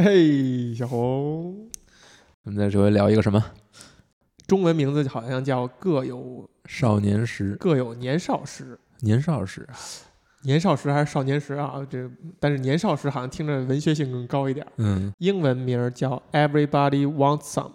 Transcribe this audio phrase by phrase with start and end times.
[0.00, 1.68] 嘿，小红，
[2.44, 3.44] 我们在这回聊一个什么？
[4.46, 9.74] 中文名字好像叫各有少年时，各有年少时，年少时啊，
[10.42, 11.84] 年少时还是少年时啊？
[11.90, 12.08] 这
[12.38, 14.64] 但是年少时好像听着文学性更高一点。
[14.76, 17.72] 嗯，英文名儿叫 Everybody Wants Some，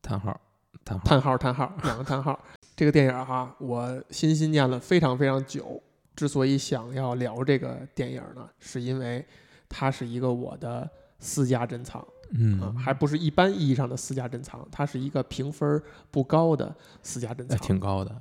[0.00, 0.40] 叹号，
[0.84, 2.44] 叹号，叹号叹号两个叹号。
[2.76, 5.82] 这个电影哈，我心心念了非常非常久。
[6.14, 9.26] 之所以想要聊这个电影呢，是因为
[9.68, 10.88] 它是一个我的
[11.18, 12.06] 私家珍藏。
[12.30, 17.58] 嗯啊，，还不是一般意义上的私家珍藏，它是一个评分不高的私家珍哎，藏。
[17.58, 18.14] 挺高的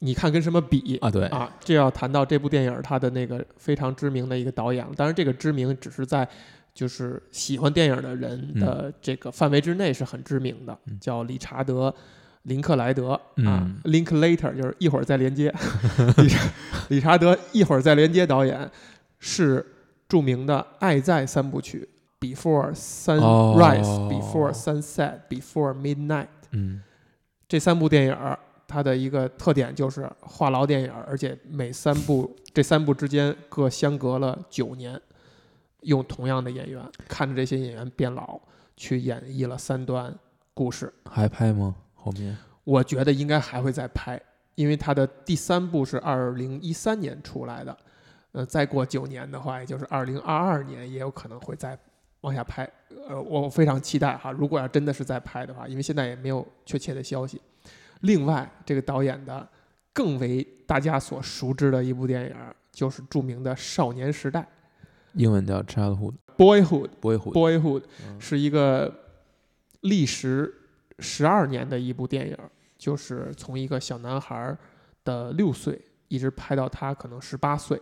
[0.00, 1.50] 你看跟什么比啊，对，啊？
[1.58, 6.28] 这要谈到这部电影，它的那个非常知名的一个导演，当然这个知名只是在
[6.74, 11.92] 就是喜欢电影的人的这个范围之内是很知名的，嗯叫理查德。
[12.42, 15.52] 林克莱德啊嗯，Linklater 就是一会儿再连接。
[16.18, 16.52] 理查
[16.88, 18.70] 理查德一会儿再连接导演
[19.18, 19.66] 是
[20.06, 21.88] 著名的《爱在三部曲》
[22.34, 26.28] ：Before Sunrise、哦 Before Sunset、Before Midnight。
[26.50, 26.82] 嗯
[27.48, 35.00] 这三部电影儿，它的一个特点就是话痨电影儿，而且每三部这三部之间各相隔了九年，
[35.82, 38.40] 用同样的演员，看着这些演员变老，
[38.76, 40.12] 去演绎了三段
[40.54, 40.92] 故事。
[41.08, 41.76] 还拍吗？
[41.94, 44.20] 后面我觉得应该还会再拍，
[44.56, 47.76] 因为它的第三部是二零一三年出来的，
[48.32, 51.78] 呃，再过九年的话，也就是二零二二年，也有可能会再
[52.22, 52.68] 往下拍。
[53.08, 57.40] 呃，我非常期待哈，如果要真的是在拍的话，因为现在也没有确切的消息。
[58.00, 59.48] 另外，这个导演的
[59.92, 62.36] 更为大家所熟知的一部电影，
[62.72, 64.46] 就是著名的《少年时代
[65.14, 66.90] 英文叫 Childhood》（Boyhood）。
[67.00, 68.92] Boyhood，Boyhood 嗯是一个
[69.80, 70.52] 历时
[70.98, 72.36] 十二年的一部电影，
[72.76, 74.56] 就是从一个小男孩
[75.04, 77.80] 的六岁一直拍到他可能十八岁，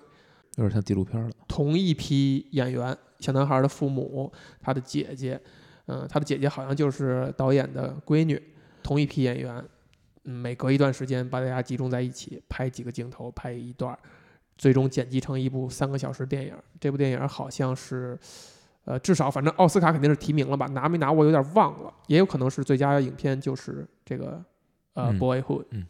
[0.56, 1.30] 有点像纪录片了。
[1.48, 5.40] 同一批演员，小男孩的父母，他的姐姐，
[5.86, 8.40] 嗯、他的姐姐好像就是导演的闺女，
[8.82, 9.64] 同一批演员，
[10.24, 13.98] 嗯，每隔一段时间把大家集中在一起拍几个镜头，拍一段，
[14.56, 16.54] 最终剪辑成一部三个小时电影。
[16.80, 18.18] 这部电影好像是，
[18.84, 24.42] 呃，至少反正奥斯卡肯定是提名了吧，拿没拿我有点忘了，也有可能是最佳影片就是这个，
[24.94, 25.64] 呃，Boyhood。
[25.70, 25.86] 嗯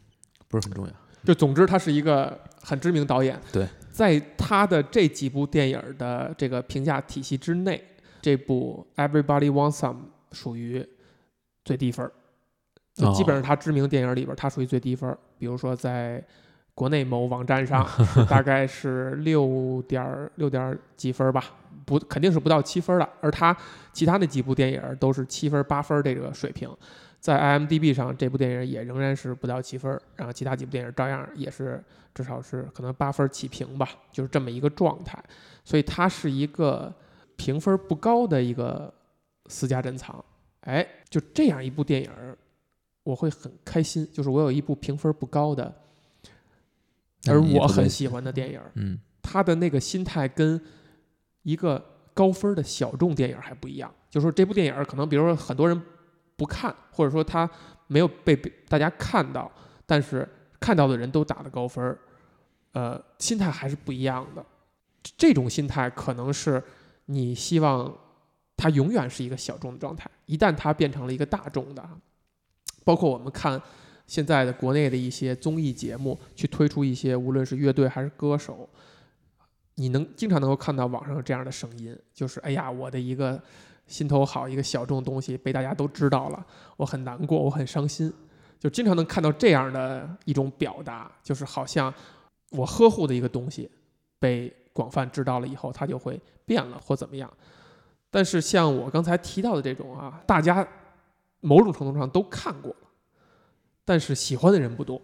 [0.47, 0.93] 不是很重要。
[1.23, 3.37] 就总之，他是一个很知名导演。
[3.51, 7.81] 对，在他的这几部电影的这个评价体系之内，
[8.21, 9.95] 这部《Everybody Wants Some》
[10.33, 10.85] 属于
[11.63, 12.11] 最低分儿，
[12.93, 15.17] 就基本上他知名电影里边儿，他属于最低分儿。
[15.39, 16.21] 比如说在
[16.73, 17.87] 国内某网站上，
[18.29, 21.41] 大概是六点儿六点儿几分儿吧，
[21.85, 23.09] 不肯定是不到七分儿的。
[23.21, 23.55] 而他
[23.93, 26.69] 其他那几部电影都是七分儿八分儿这个水平。
[27.25, 35.17] 在 IMDB 上，这部电影也仍然是不到七分儿，然后其他几部电影照样也是至少是可能八分儿起评吧，就是这么一个状态。
[35.63, 36.93] 所以它是一个
[37.35, 38.93] 评分不高的一个
[39.47, 40.23] 私家珍藏。
[40.59, 42.11] 哎，就这样一部电影，
[43.01, 44.07] 我会很开心。
[44.13, 45.73] 就是我有一部评分不高的，
[47.27, 50.61] 而我很喜欢的电影，嗯他的那个心态跟
[51.41, 53.91] 一个高分的小众电影还不一样。
[54.11, 55.81] 就是说这部电影可能，比如说很多人
[56.35, 57.49] 不看，或者说他
[57.87, 58.35] 没有被
[58.67, 59.51] 大家看到，
[59.85, 60.27] 但是
[60.59, 61.99] 看到的人都打了高分儿，
[62.73, 64.45] 呃，心态还是不一样的。
[65.15, 66.61] 这种心态可能是
[67.05, 67.95] 你希望
[68.57, 71.87] 它永远是一个小众的状态，一旦它变成了一个大众的，
[72.83, 73.61] 包括我们看
[74.07, 78.67] 现在的国内的一些综艺节目，去推出一些无论是乐队还是歌手，
[79.75, 83.41] 你能经常能够看到网上这样的声音，就是哎呀，我的一个
[83.87, 86.45] 心头好一个小众东西被大家都知道了，
[86.77, 88.11] 我很难过，我很伤心，
[88.59, 91.93] 就经常能看到这样的一种表达，就是好像
[92.51, 93.69] 我呵护的一个东西
[94.19, 97.31] 被广泛知道了以后，它就会变了或怎么样。
[98.09, 100.65] 但是像我刚才提到的这种啊，大家
[101.41, 102.75] 某种程度上都看过，
[103.83, 105.01] 但是喜欢的人不多，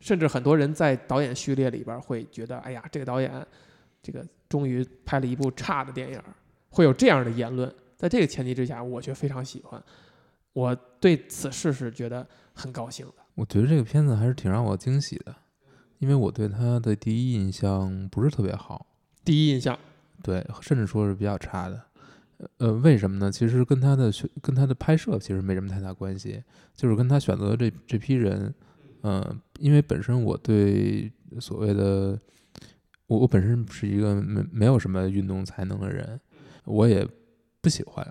[0.00, 3.46] 甚至很多人在导演序列里边会觉得，哎呀，这个导演
[4.02, 6.22] 这个终于拍了一部差的电影，
[6.74, 7.72] 会有这样的言论。
[7.96, 9.82] 在这个前提之下，我却非常喜欢，
[10.52, 13.14] 我对此事是觉得很高兴的。
[13.36, 15.34] 我觉得这个片子还是挺让我惊喜的，
[15.98, 18.86] 因为我对他的第一印象不是特别好，
[19.24, 19.78] 第一印象，
[20.22, 21.80] 对，甚至说是比较差的。
[22.58, 23.30] 呃，为什么呢？
[23.30, 26.42] 其实跟他的选跟他的拍摄其实没什么太大关系，
[26.74, 28.52] 就是跟他选择的这这批人，
[29.02, 31.10] 嗯、因为本身我对
[31.40, 32.18] 所谓的
[33.06, 36.20] 我我本身是一个没没有什么运动才能的人，
[36.64, 37.06] 我也
[37.60, 38.06] 不喜欢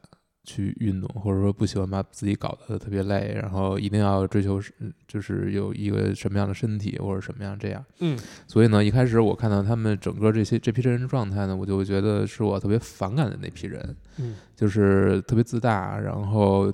[0.45, 4.73] 去运动，或者说不喜欢把自己搞得特别累，然后一定要追求是
[5.07, 7.83] 就是有一个什么样的身体或者什么样这样。
[7.99, 16.73] 嗯所以呢，一开始我看到他们整个这些这批人状态呢，我就觉得是我特别反感的那批人，嗯就是特别自大，然后呃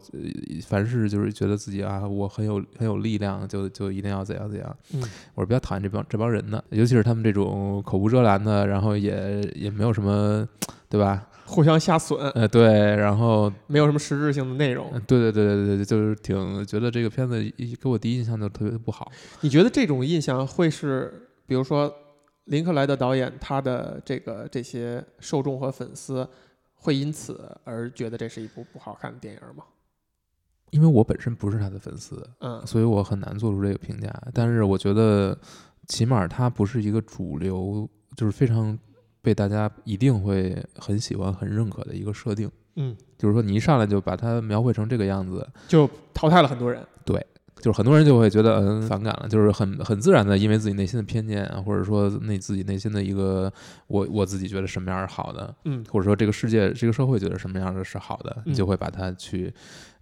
[0.66, 4.76] 凡事就是觉得自己啊，我很有很有力量，就就一定要怎样怎样。
[4.96, 5.04] 嗯
[5.36, 10.48] 我是比较讨厌这帮这帮人的，尤其是他们这种口无遮拦的，然后也也没有什么，
[10.90, 11.28] 对吧？
[11.50, 12.64] 互相瞎损，呃，对，
[12.96, 15.00] 然后没有什么实质性的内容呃。
[15.02, 19.12] 对对对对对对，就是挺觉得这个片子一给我第一印象就特别不好。
[19.42, 21.94] 你觉得这种印象会是，比如说
[22.46, 26.28] 林克莱的导演他的这个这些受众和粉丝
[26.76, 29.64] 会因此而觉得这是一部不好看的电影吗？
[30.72, 34.14] 因为我本身不是他的粉丝，嗯所以我很难做出这个评价。
[34.34, 35.36] 但是我觉得，
[35.88, 38.78] 起码他不是一个主流，就是非常
[39.22, 42.50] 被大家一定会很喜欢、很认可的一个设定。
[42.76, 46.82] 嗯，就是说，你一上来就把它描绘成这个样子，就淘汰了很多人。
[47.04, 47.26] 对
[47.58, 53.52] 就是很多人就会觉得嗯反感了，就是很很自然的，因为自己内心的偏见啊，或者说那自己内心的一个
[53.88, 59.54] 我我自己觉得什么样是好的，嗯或者说这个世界这个社会觉得什么样的是好的，嗯你就会把它去，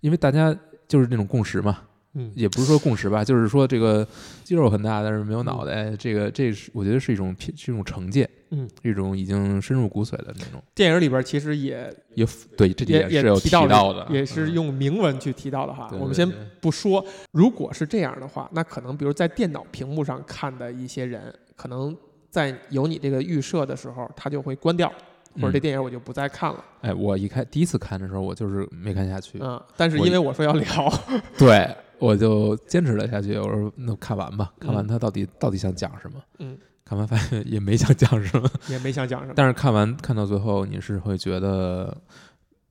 [0.02, 0.56] 因为大家
[0.88, 1.80] 就是那种共识嘛，
[2.19, 4.06] 嗯也不是说共识吧，就是说这个
[4.44, 12.25] 肌肉很大，但是没有脑袋，这个这是我觉得是一种偏是一种成见，嗯，一种已经深入骨髓的那种，电影里边其实也也
[12.58, 15.88] 对这也是有提到到的，也是嗯用明文去提到的哈。
[15.90, 16.28] 对我们先
[16.60, 21.96] 不说，如果是这样的话，那可能比如在电脑屏幕上看的一些人，可能
[22.30, 24.92] 在有你这个预设的时候，他就会关掉，
[25.36, 26.64] 或者这嗯电影我就不再看了。
[26.81, 30.94] 哎，我一开第一次看的时候，我就是没看下去，嗯，但是因为我说要聊，
[31.38, 31.68] 对，
[32.00, 33.36] 我就坚持了下去。
[33.38, 36.22] 我说那看完吧，看完嗯他到底、到底想讲什么。
[36.40, 39.34] 嗯，看完发现也没想讲什么， 也没想讲什么。
[39.36, 41.96] 但是看完看到最后，你是会觉得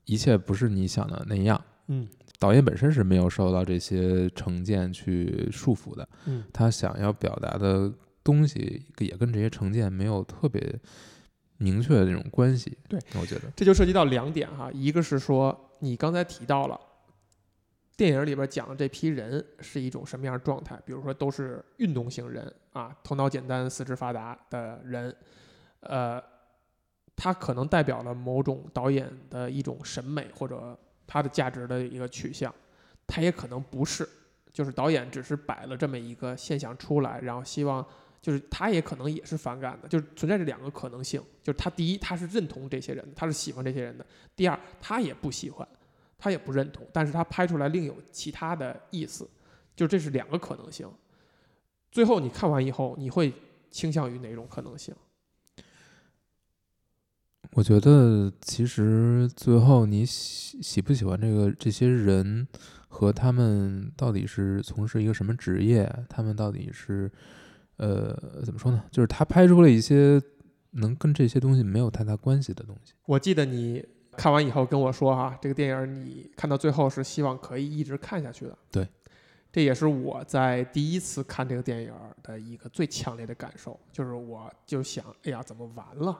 [0.05, 1.61] 一切不是你想的那样。
[1.88, 2.06] 嗯
[2.38, 7.90] 导演本身是没有受到这些成见去束缚的，嗯他想要表达的
[8.22, 10.79] 东西也跟这些成见没有特别
[11.56, 12.76] 明确的那种关系。
[12.88, 16.79] 对，我觉得，这就涉及到两点哈，一个是说你刚才提到了。
[17.96, 20.78] 电影里边讲的这批人是一种什么样的状态？
[20.84, 25.16] 比如说，都是运动型人啊，头脑简单、四肢发达的人，
[25.81, 26.22] 呃，
[27.16, 32.54] 他可能代表了某种导演的一种审美或者他的价值的一个取向，
[33.06, 34.06] 他也可能不是，
[34.52, 37.84] 就是导演只是摆了这么一个现象出来，然后希望
[38.20, 44.04] 就是他也可能也是反感的，就是存在这两个可能性，就是他第一他是认同这些人的，他是喜欢这些人的；
[44.34, 45.66] 第二他也不喜欢，
[46.18, 49.28] 他也不认同，但是他拍出来另有其他的意思，
[49.74, 50.88] 就这是两个可能性。
[51.90, 53.32] 最后你看完以后，你会
[53.70, 54.94] 倾向于哪种可能性？
[57.52, 62.46] 我觉得其实最后你喜喜不喜欢这个这些人
[62.88, 67.10] 和他们到底是从事一个什么职业，他们到底是
[67.76, 68.84] 呃怎么说呢？
[68.90, 70.20] 就是他拍出了一些
[70.72, 72.92] 能跟这些东西没有太大关系的东西。
[73.06, 73.82] 我记得你
[74.16, 78.58] 看完以后跟我说哈，这个电影你看到最后是希望可以一直看下去的。
[78.70, 78.88] 对，
[79.52, 81.92] 这也是我在第一次看这个电影
[82.22, 86.18] 的一个最强烈的感受，就是我就想，哎呀，怎么完了？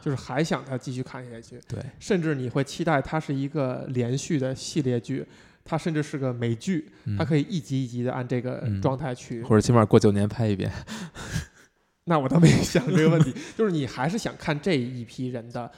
[0.00, 5.24] 就是还想再继续看下去，对，甚至你会期待它是一个连续的系列剧，
[5.64, 10.72] 它甚至是个美剧，嗯它可以一集一集的按这个嗯状态去或者起码过九年拍一遍。
[12.08, 15.70] 那我倒没想这个问题， 就是你还是想看这一批人的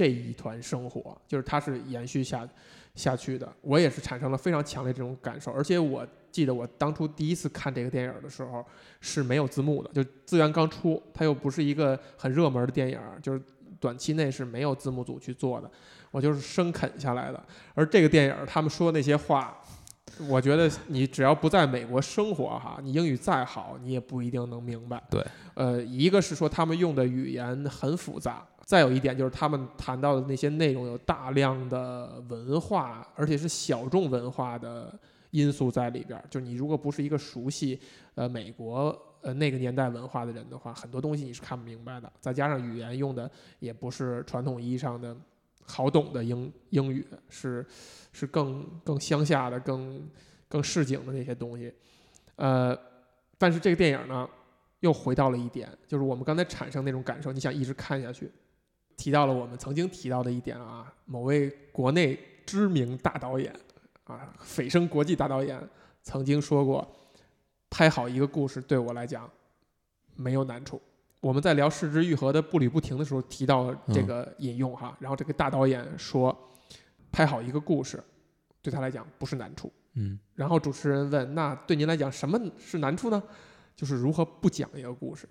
[0.00, 2.48] 这一团生活，就是它是延续下
[2.94, 3.46] 下去的。
[3.60, 8.64] 我也是产生了非常强烈这种感受，而且我记得我当初第一次看这个电影的时候
[9.02, 13.42] 是没有字幕的，就资源刚出，它又不是一个很热门的电影，就是
[13.78, 15.70] 短期内是没有字幕组去做的，
[16.10, 17.44] 我就是生啃下来的。
[17.74, 19.54] 而这个电影他们说那些话。
[20.28, 25.00] 我觉得你只要不在美国生活哈，你英语再好，你也不一定能明白。
[25.08, 34.96] 对，呃，一个是说他们用的语言很复杂，再有一点就是他们谈到的那些内容有大量的文化，而且是小众文化的
[35.32, 36.24] 因素在里边儿。
[36.30, 37.80] 就你如果不是一个熟悉
[38.14, 42.12] 呃美国呃那个年代文化的人的话，很多东西你是看不明白的。
[42.20, 45.16] 再加上语言用的也不是传统意义上的
[45.64, 47.66] 好懂的英英语，是
[48.12, 50.08] 是更更乡下的、更
[50.48, 51.74] 更市井的那些东西。
[52.36, 52.78] 呃，
[53.36, 54.28] 但是这个电影呢，
[54.78, 58.30] 又回到了一点，就是我们刚才产生那种感受，你想一直看下去。
[59.00, 63.50] 提到了我们曾经提到的一点啊，某位国内知名大导演
[64.04, 65.58] 啊，蜚声国际大导演
[66.02, 66.86] 曾经说过，
[67.70, 69.28] 拍好一个故事对我来讲
[70.16, 70.78] 没有难处。
[71.20, 76.36] 我们在聊《失之愈合》的步履不停的时候提到这个引用哈，然后这个大导演说，
[77.10, 78.04] 拍好一个故事，
[78.60, 79.72] 对他来讲不是难处。
[79.94, 83.22] 嗯然后主持人问：“那对您来讲什么是难处呢？”
[83.74, 85.26] 就是如何不讲一个故事，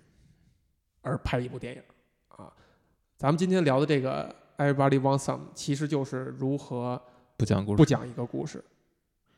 [1.02, 1.89] 而拍一部电影啊。
[3.20, 4.34] 咱们今天聊的这个
[4.74, 6.98] 《Everybody Wants Some》，其实就是如何
[7.36, 8.64] 不讲故事，不讲一个故事，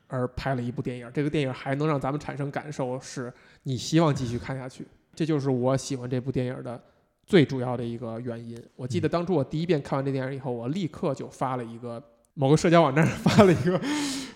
[0.06, 1.10] 而拍了一部电影。
[1.12, 3.34] 这个电影还能让咱们产生感受，是
[3.64, 4.86] 你希望继续看下去。
[5.16, 6.80] 这就是我喜欢这部电影的
[7.26, 8.56] 最主要的一个原因。
[8.76, 12.00] 我记得当初我第一遍看完这电影以后，我立刻就发了一个
[12.34, 13.80] 某个社交网站上发了一个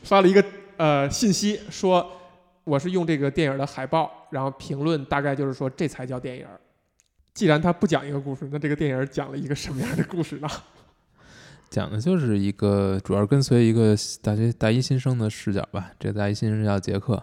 [0.03, 0.45] 发了一个
[0.77, 2.05] 呃信息，说
[2.65, 6.45] 我是用这个电影的海报，然后评论大概就是说这才叫电影。
[7.37, 10.49] 既然他不讲一个故事，那这个电影讲了一个什么样的故事呢？
[11.69, 15.91] 讲的就是一个主要跟随一个大学大一新生的视角吧。
[16.01, 17.23] 这个大一新生叫杰克，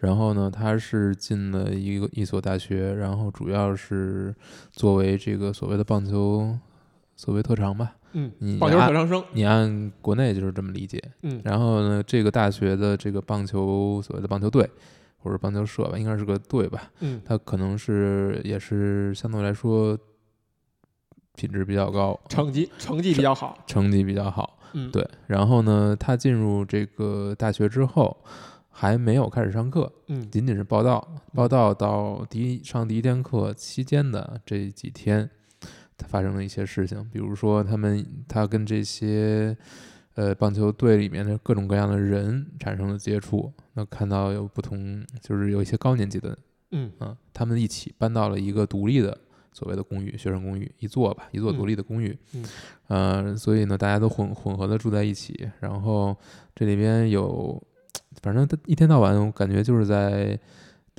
[0.00, 4.34] 然后呢，他是进了一个一所大学，然后主要是
[4.72, 6.58] 作为这个所谓的棒球
[7.14, 7.94] 所谓特长吧。
[8.14, 9.22] 嗯你，棒球按特长生。
[9.34, 11.00] 你按国内就是这么理解。
[11.22, 14.68] 嗯然后呢，这个大学的这个棒球所谓的棒球队
[15.24, 19.98] 或者棒球社吧，应该是个队吧，嗯它可能是也是相对来说
[21.34, 23.58] 品质比较高，成绩成绩比较好。
[23.66, 24.58] 成绩比较好。
[24.74, 28.22] 嗯，对，然后呢，他进入这个大学之后，
[28.68, 35.30] 还没有开始上课，嗯仅仅是报道，报道到第一上第一天课期间的这几天，
[35.96, 39.56] 他发生了一些事情，比如说他们他跟这些
[40.14, 46.36] 呃棒球队里面的各种各样的人产生了接触，那看到有不同，就是有一些高年级的，
[46.70, 49.16] 嗯嗯，他们一起搬到了一个独立的
[49.52, 52.44] 所谓的公寓，学生公寓一座吧，一座独立的公寓，嗯
[52.88, 56.16] 呃，所以呢，大家都混混合的住在一起，然后
[56.54, 57.60] 这里边有，
[58.22, 60.38] 反正一天到晚我感觉就是在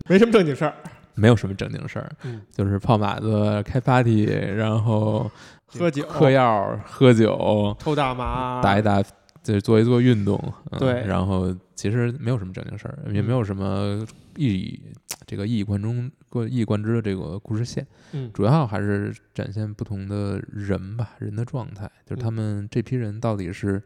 [0.09, 0.73] 没什么正经事儿。
[1.17, 5.31] 没有什么正经事儿，嗯，就是泡马子、开 party，然后
[5.77, 9.01] 喝酒、嗑药、喝酒、抽大麻、打一打，
[9.43, 10.39] 就是做一做运动，
[10.71, 11.05] 嗯、对。
[11.05, 14.05] 然后其实没有什么正经事儿，也没有什么
[14.35, 14.81] 一以
[15.25, 18.31] 这个一以贯中、过一以贯之的这个故事线，嗯。
[18.33, 23.81] 主要还是展现不同的人吧，人的状态，就是他嗯们这批人到底是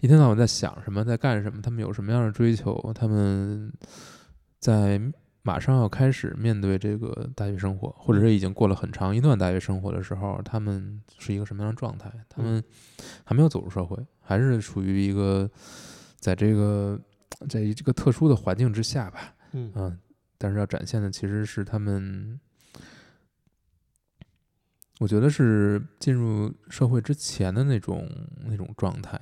[0.00, 3.72] 一天到晚在想什么，在干什么，他们有什么样的追求，他们
[4.58, 5.00] 在
[5.42, 12.12] 马上要开始面对这个大学生活，或者是已经过了很长一段大学生活的时候，他们是一个什么样的状态？
[12.28, 12.62] 他们
[13.24, 15.50] 还没有走入社会，还是处于一个
[16.18, 17.00] 在这个
[17.48, 19.72] 在这个特殊的环境之下吧，嗯。
[19.74, 19.98] 嗯，
[20.36, 22.38] 但是要展现的其实是他们，
[24.98, 28.06] 我觉得是进入社会之前的那种
[28.44, 29.18] 那种状态，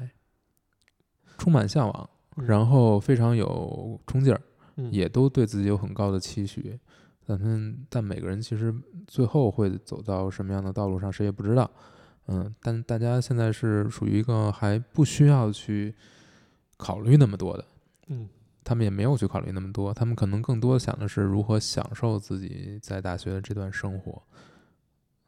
[1.39, 4.41] 充满向往，然后非常有冲劲儿，
[4.79, 6.81] 嗯也都对自己有很高的期许。
[7.27, 8.75] 咱们但每个人其实
[9.07, 11.71] 最后会走到什么样的道路上，谁也不知道。
[12.29, 15.95] 嗯，但大家现在是属于一个还不需要去
[16.79, 17.65] 考虑那么多的，
[18.07, 18.27] 嗯
[18.65, 24.23] 他们也没有去考虑那么多，他们可能更多想的是如何享受自己在大学的这段生活。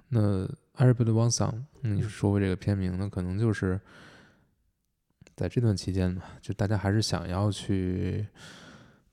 [0.09, 0.45] 那
[0.77, 3.81] 《Everybody Wants Some》，你说回这个片名呢，可能就是
[5.37, 8.27] 在这段期间嘛，就大家还是想要去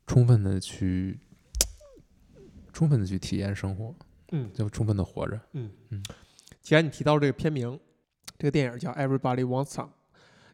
[0.07, 1.19] 充分的去
[2.73, 3.93] 充分的去体验生活，
[4.31, 5.39] 嗯就充分的活着。
[5.51, 6.01] 嗯嗯。
[6.61, 7.79] 既然你提到这个片名，
[8.37, 9.85] 这个电影叫《Everybody Wants Some》。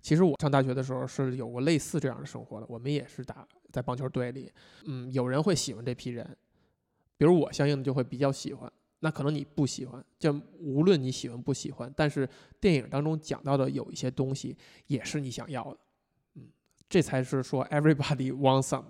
[0.01, 4.51] 其实我上大学的时候是有过类似这样的生活的，我们也是打在棒球队里，
[4.85, 6.35] 嗯，有人会喜欢这批人，
[7.15, 8.69] 比如我相应的就会比较喜欢，
[8.99, 12.27] 那可能你不喜欢，就无论你喜欢不喜欢，但是
[12.59, 14.57] 电影当中讲到的有一些东西
[14.87, 15.77] 也是你想要的，
[16.35, 16.43] 嗯，
[16.89, 18.85] 这才是说 Everybody Wants Some。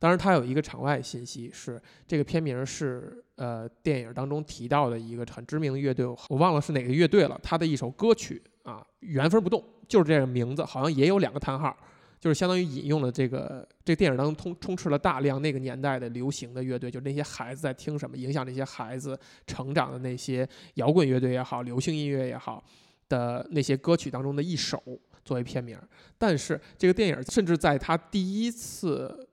[0.00, 11.76] 当然，它有一个场外信息是这个片名是呃电影当中提到的一个很知名的乐队，我忘了是哪个乐队了，它的一首歌曲啊原封不动就是这个名字，好像也有两个叹号，
[12.18, 22.64] 就是相当于引用了这个这电影当中充充斥了大量那个年代的流行的乐队，就那些孩子在听什么，影响那些孩子成长的那些摇滚乐队也好，流行音乐也好
[23.10, 24.82] 的那些歌曲当中的一首
[25.22, 25.78] 作为片名。
[26.16, 29.28] 但是这个电影甚至在它第一次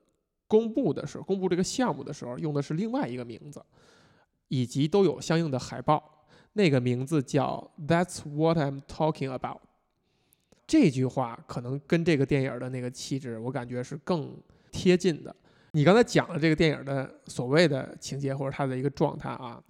[0.48, 3.62] 公布的时候，公布这个项目的时候，用的是另外一个名字，
[4.48, 6.26] 以及都有相应的海报。
[6.54, 9.60] 那个名字叫 "That's what I'm talking about"。
[10.66, 14.36] 这句话可能跟这个电影的那个气质，我感觉是更
[14.72, 15.34] 贴近的。
[15.72, 19.62] 你刚才讲了这个电影的所谓的情节或者它的一个状态啊，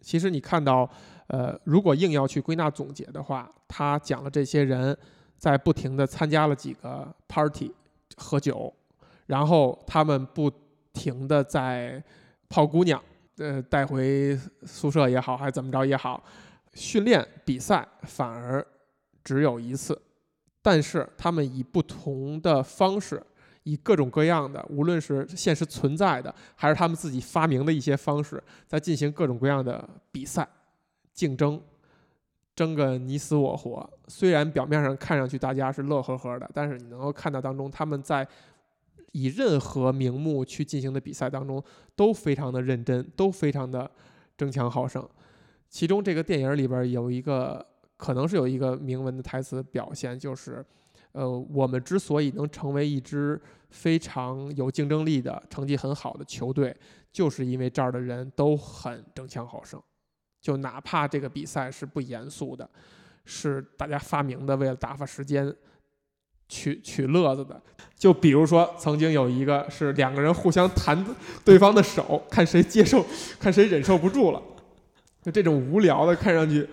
[0.00, 0.88] 其实你看到，
[1.28, 4.96] 呃，如果硬要去归纳总结的话，他讲了这些人
[5.38, 7.72] 在不停的参加了几个 party
[8.16, 8.72] 喝酒，
[9.28, 10.50] 然后他们不
[10.92, 12.02] 停的在
[12.48, 13.00] 泡姑娘，
[13.36, 16.20] 呃，带回宿舍也好，还是怎么着也好，
[16.74, 18.66] 训练比赛反而
[19.22, 19.96] 只有一次。
[20.60, 23.22] 但是他们以不同的方式，
[23.62, 30.46] 以各种各样的，无论是现实存在的，还是他们自己发明的一些方式，在进行各种各样的比赛、
[31.14, 31.62] 竞争，
[32.56, 33.88] 争个你死我活。
[34.08, 38.26] 虽然表面上看上去大家是乐呵呵的，但是你能够看到当中他们在
[39.12, 41.62] 以任何名目去进行的比赛当中
[41.94, 43.90] 都非常的认真，都非常的
[44.36, 45.08] 争强好胜。
[45.68, 47.66] 其中这个电影里边有一个。
[47.98, 50.64] 可能是有一个铭文的台词表现，就是，
[51.10, 56.72] 呃，我们之所以能成为一支非常有竞争力的、成绩很好的球队，
[57.10, 59.82] 就是因为这儿的人都很争强好胜，
[60.40, 62.70] 就哪怕这个比赛是不严肃的，
[63.24, 65.52] 是大家发明的，为了打发时间、
[66.48, 67.60] 取取乐子的。
[67.96, 71.04] 就比如说，曾经有一个是两个人互相弹
[71.44, 73.04] 对方的手，看谁接受，
[73.40, 74.42] 看谁忍受不住了，
[75.22, 76.68] 就这种无聊的，看上去。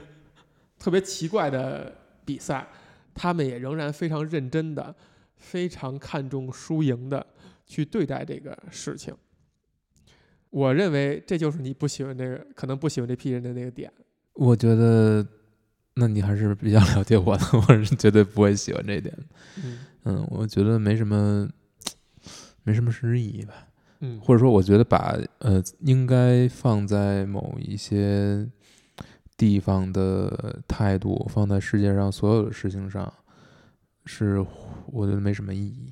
[0.78, 1.92] 特别奇怪的
[2.26, 2.68] 比赛，
[3.14, 4.94] 他们也仍然非常认真的、
[5.38, 7.26] 非常看重输赢的
[7.66, 9.16] 去对待这个事情。
[10.52, 13.92] 我认为这就是你不喜欢这个，可能不喜欢这批人的那个点。
[14.34, 15.26] 我觉得，
[15.96, 19.14] 那你还是比较了解我的， 我是绝对不会喜欢这一点。
[20.04, 21.50] 嗯，我觉得没什么，
[22.64, 23.54] 没什么实质意义吧。
[24.02, 28.48] 嗯，或者说，我觉得把呃，应该放在某一些。
[29.38, 33.14] 地方的态度放在世界上所有的事情上，
[34.06, 34.40] 是
[34.86, 35.92] 我觉得没什么意义。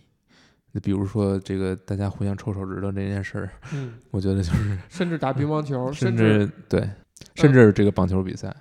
[0.72, 6.90] 那比如说这个大家互相抽手指头这件事儿，嗯，我觉得就是甚至打乒乓球， 甚至对，
[7.36, 8.56] 甚至这个棒球比赛，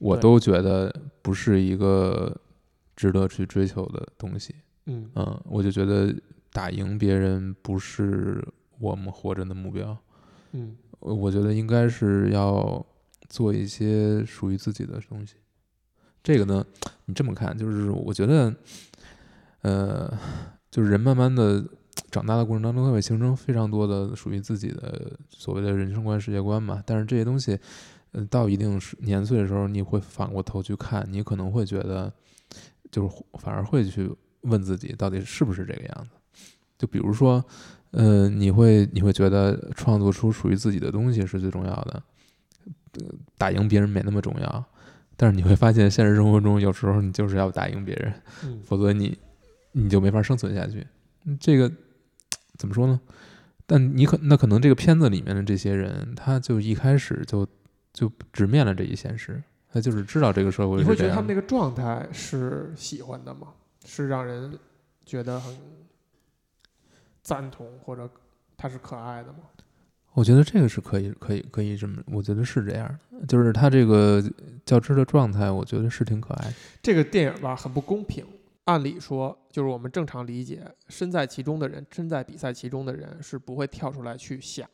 [0.00, 0.92] 我都觉得
[1.22, 2.36] 不是一个
[2.96, 4.52] 值得去追求的东西。
[4.86, 6.12] 嗯嗯，我就觉得
[6.52, 8.44] 打赢别人不是
[8.80, 9.96] 我们活着的目标。
[10.50, 12.84] 嗯，我觉得应该是要。
[13.28, 15.36] 做一些属于自己的东西，
[16.20, 16.66] 这个呢，
[17.04, 18.52] 你这么看，就是我觉得，
[19.62, 20.12] 呃，
[20.68, 21.64] 就是人慢慢的
[22.10, 26.82] 长大的过程当中，他会形成非常多的属于自己的所谓的人生观、世界观嘛。
[26.84, 27.56] 但是这些东西，
[28.12, 32.12] 呃，到一定年岁的时候，你会反过头去看，你可能会觉得，
[32.90, 34.10] 就是反而会去
[34.42, 36.10] 问自己，到底是不是这个样子？
[36.78, 37.44] 就比如说，
[37.90, 42.02] 呃，你会你会觉得创作出属于自己的东西是最重要的。
[43.38, 44.64] 打赢别人没那么重要，
[45.16, 48.12] 但是你会发现现实生活中有时候你就是要打赢别人，
[48.64, 49.16] 否则你
[49.70, 50.84] 你就没法生存下去。
[51.38, 51.70] 这个
[52.58, 53.00] 怎么说呢？
[53.64, 57.46] 但你可那可能这个片子里面的这些人，他就一开始就
[57.92, 60.78] 就直面了这一现实，他就是知道这个社会。
[60.78, 63.48] 你会觉得他们那个状态是喜欢的吗？
[63.84, 64.58] 是让人
[65.04, 65.56] 觉得很
[67.22, 68.08] 赞同，或者
[68.56, 69.38] 他是可爱的吗？
[70.12, 74.22] 我觉得这个是可以，可以，可以这么，我觉得是这样的，就是他这个
[74.66, 76.52] 较真的状态，我觉得是挺可爱。
[76.82, 78.26] 这个电影吧，很不公平。
[78.64, 84.68] 按理说，就是我们正常理解，身在其中的人，身在比赛其中的人，是不会跳出来去想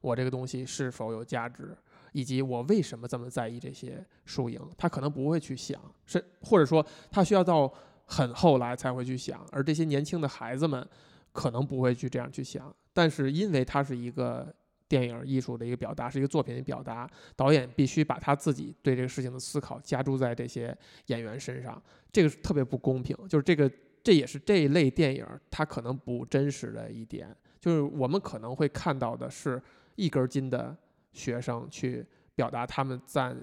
[0.00, 1.76] 我这个东西是否有价值，
[2.12, 4.60] 以及我为什么这么在意这些输赢。
[4.76, 7.72] 他可能不会去想，是或者说他需要到
[8.06, 9.46] 很后来才会去想。
[9.52, 10.86] 而这些年轻的孩子们
[11.32, 14.54] 可能不会去这样去想，但是因为他是一个。
[14.90, 23.16] 电影艺术的一个表达是一个作品的表达，导演必须把他自己对这个事情的思考加注在这些演员身上，这个是特别不公平。
[23.28, 23.70] 就是这个，
[24.02, 29.62] 这也是这一类电影它可能不真实的一点，就是我们可能会看到的是
[29.94, 30.76] 一根筋的
[31.12, 33.36] 学生去表达他们赞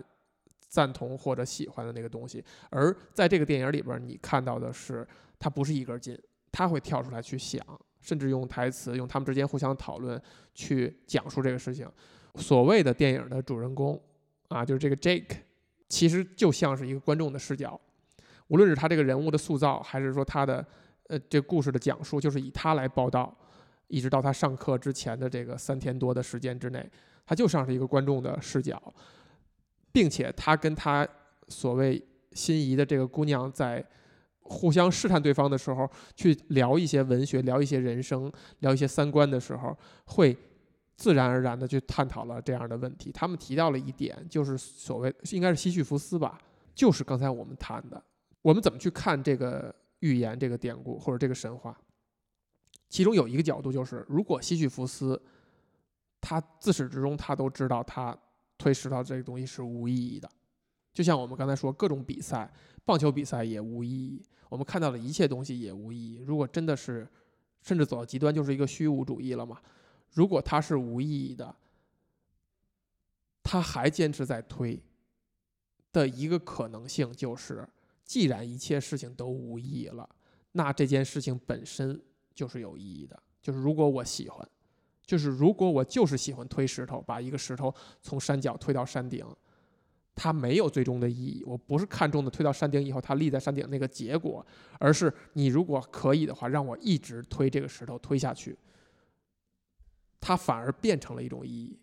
[0.68, 5.08] 赞同或者喜欢的那个东西，而在这个电影里边，你看到的是
[5.40, 6.18] 他不是一根筋，
[6.52, 7.62] 他会跳出来去想。
[8.00, 10.22] 甚至用台词，用他们之间互相讨论
[10.54, 11.90] 去讲述这个事情。
[12.36, 14.02] 所谓的电影的主人公
[14.50, 15.40] 啊，就是这个 Jake，
[15.90, 17.78] 其实就像是一个观众的视角。
[18.48, 20.66] 无论是他这个人物的塑造，还是说他的
[21.08, 23.36] 呃这故事的讲述，就是以他来报道，
[23.88, 26.90] 一直到他上课之前的这个三天多的时间之内，
[27.28, 28.82] 他就像是一个观众的视角，
[29.92, 31.08] 并且他跟他
[31.48, 33.86] 所谓心仪的这个姑娘在。
[34.50, 35.86] 互相试探对方的时候，
[36.16, 40.34] 去聊一些文学、聊一些人生、聊一些三观的时候，会
[40.96, 43.12] 自然而然的去探讨了这样的问题。
[43.12, 46.40] 他们提到了一点，就是所谓应该是西绪福斯吧，
[46.74, 48.02] 就是刚才我们谈的，
[48.42, 51.78] 我们怎么去看这个寓言、这个典故或者这个神话？
[52.88, 55.22] 其中有一个角度就是，如果西绪福斯
[56.20, 58.18] 他自始至终他都知道他
[58.58, 60.30] 推石头这个东西是无意义的，
[60.94, 62.52] 就像我们刚才说各种比赛，
[62.84, 64.24] 棒球比赛也无意义。
[64.50, 66.18] 我们看到的一切东西也无意义。
[66.20, 67.08] 如果真的是，
[67.62, 69.62] 甚至走到极端，就是一个虚无主义了嘛？
[70.12, 71.56] 如果它是无意义的，
[73.44, 74.82] 他还坚持在推
[75.92, 77.68] 的一个可能性，就是
[78.04, 80.10] 既然一切事情都无意义了，
[80.54, 82.02] 那这件事情本身
[82.34, 83.22] 就是有意义的。
[83.42, 84.50] 就是如果我喜欢，
[85.08, 89.26] 就是如果我就是喜欢推石头，把一个石头从山脚推到山顶，
[90.14, 91.44] 它没有最终的意义。
[91.46, 94.46] 我不是看中的推到山顶以后它立在山顶那个结果，
[94.80, 98.58] 而是你如果可以的话，让我一直推这个石头推下去，
[100.20, 101.80] 它反而变成了一种意义。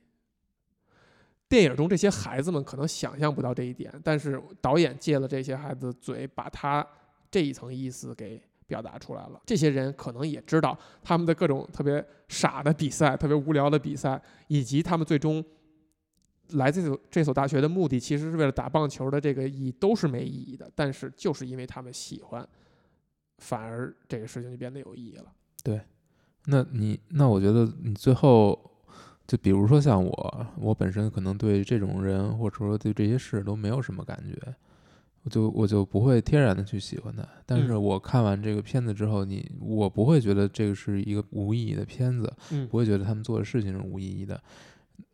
[1.48, 6.86] 电影中这些孩子们可能想象不到这一点，但是导演借了这些孩子嘴，把他
[7.30, 9.40] 这一层意思给表达出来了。
[9.46, 15.44] 这些人可能也知道他们的各种特别傻的比赛、特别无聊的比赛，以及他们最终
[16.50, 20.70] 来这所这所大学的目的，其实是为了打棒球的这个意义都是没意义的。
[20.74, 22.46] 但是就是因为他们喜欢，
[23.38, 25.32] 反而这个事情就变得有意义了。
[25.62, 25.80] 对
[26.46, 28.70] 那你那我觉得你最后。
[29.26, 34.54] 就比如说像我，我本身可能对这种人或者说对这些事都没有什么感觉，
[35.24, 37.26] 我就我就不会天然的去喜欢他。
[37.44, 42.32] 但是我看完这个片子之后，你我不会觉得这个是一个无意义的片子，
[42.70, 44.40] 不会觉得他们做的事情是无意义的。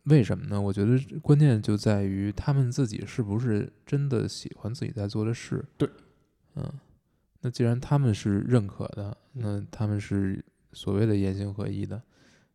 [0.05, 0.61] 为什么呢？
[0.61, 5.65] 我觉得关键就在于他们自己是不是真的喜欢自己在做的事。
[5.79, 5.89] 对，
[6.57, 6.71] 嗯，
[7.41, 12.03] 那既然他们是认可的，那他们是所谓的言行合一的，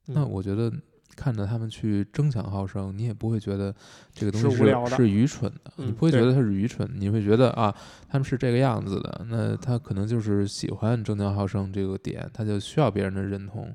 [0.06, 0.72] 那我觉得。
[1.16, 3.74] 看着他们去争强好胜，你也不会觉得
[4.14, 7.74] 这个东西是是愚蠢的，你不会觉得他是愚蠢，你会觉得啊，
[8.10, 13.74] 他们是这个样子的，那他可能就是喜欢争强好胜这个点，他就需要别人的认同。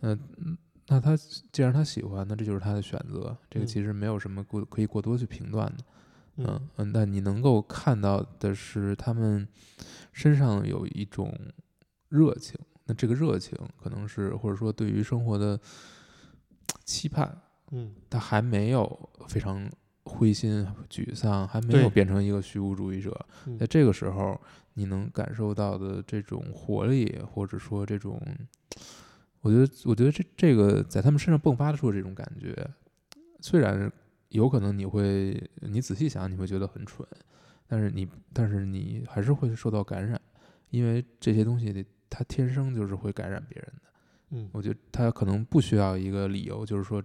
[0.00, 0.16] 嗯，
[0.86, 1.16] 那他
[1.50, 5.84] 既然他喜欢，那这就是他的选择，这个其实没有什么过可以过多去评断的。
[6.36, 9.48] 嗯嗯，但你能够看到的是他们
[10.12, 11.36] 身上有一种
[12.08, 15.58] 热情，那这个热情可能是或者说对于生活的。
[16.86, 17.36] 期盼，
[17.72, 19.68] 嗯，他还没有非常
[20.04, 23.26] 灰心沮丧，还没有变成一个虚无主义者。
[23.58, 24.40] 在这个时候，
[24.74, 28.18] 你能感受到的这种活力，或者说这种，
[29.40, 32.54] 我觉得，我觉得这这个在他们身上迸发出这种感觉，
[33.40, 33.90] 虽然
[34.28, 37.06] 有可能你会，你仔细想，你会觉得很蠢，
[37.66, 40.20] 但是你，但是你还是会受到感染，
[40.70, 43.90] 因为这些东西，它天生就是会感染别人的。
[44.30, 47.00] 嗯，我觉得他可能不需要一个理由，就是说，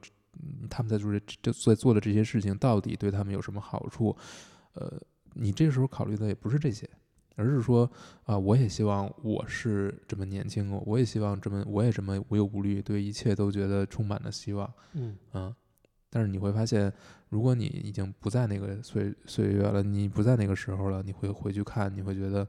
[0.69, 4.15] 他们在做这这在做的这些事情到底对他们有什么好处？
[4.73, 4.99] 呃，
[5.33, 6.89] 你这时候考虑的也不是这些，
[7.35, 7.87] 而是说
[8.23, 14.73] 啊，我也希望我是这么年轻，我也希望这么我也这么无忧无虑，对一切都觉得充满了希望。
[14.93, 15.55] 嗯嗯，
[16.09, 16.91] 但是你会发现，
[17.29, 22.47] 如果你已经不在那个岁岁月了，你不在那个时候了，你会回去看，你会觉得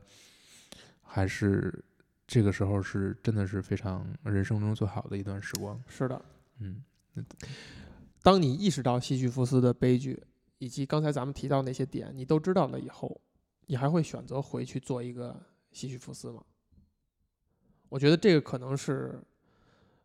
[1.02, 1.84] 还是。
[2.32, 5.78] 这个时候是真的是非常人生中最好的一段时光。
[5.86, 6.24] 是的，
[6.60, 6.82] 嗯，
[8.22, 10.18] 当你意识到西西弗斯的悲剧，
[10.56, 13.20] 以及刚才咱们提到那些点，你都知道了以后，
[13.66, 15.38] 你还会选择回去做一个
[15.72, 16.42] 西西弗斯吗？
[17.90, 19.20] 我觉得这个可能是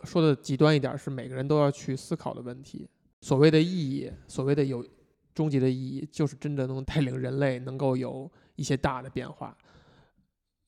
[0.03, 2.89] 说的极端一点，是每个人都要去思考的问题。
[3.21, 4.85] 所谓的意义，所谓的有
[5.33, 9.57] 终极的意义，就是真的能带领人类能够有一些大的变化。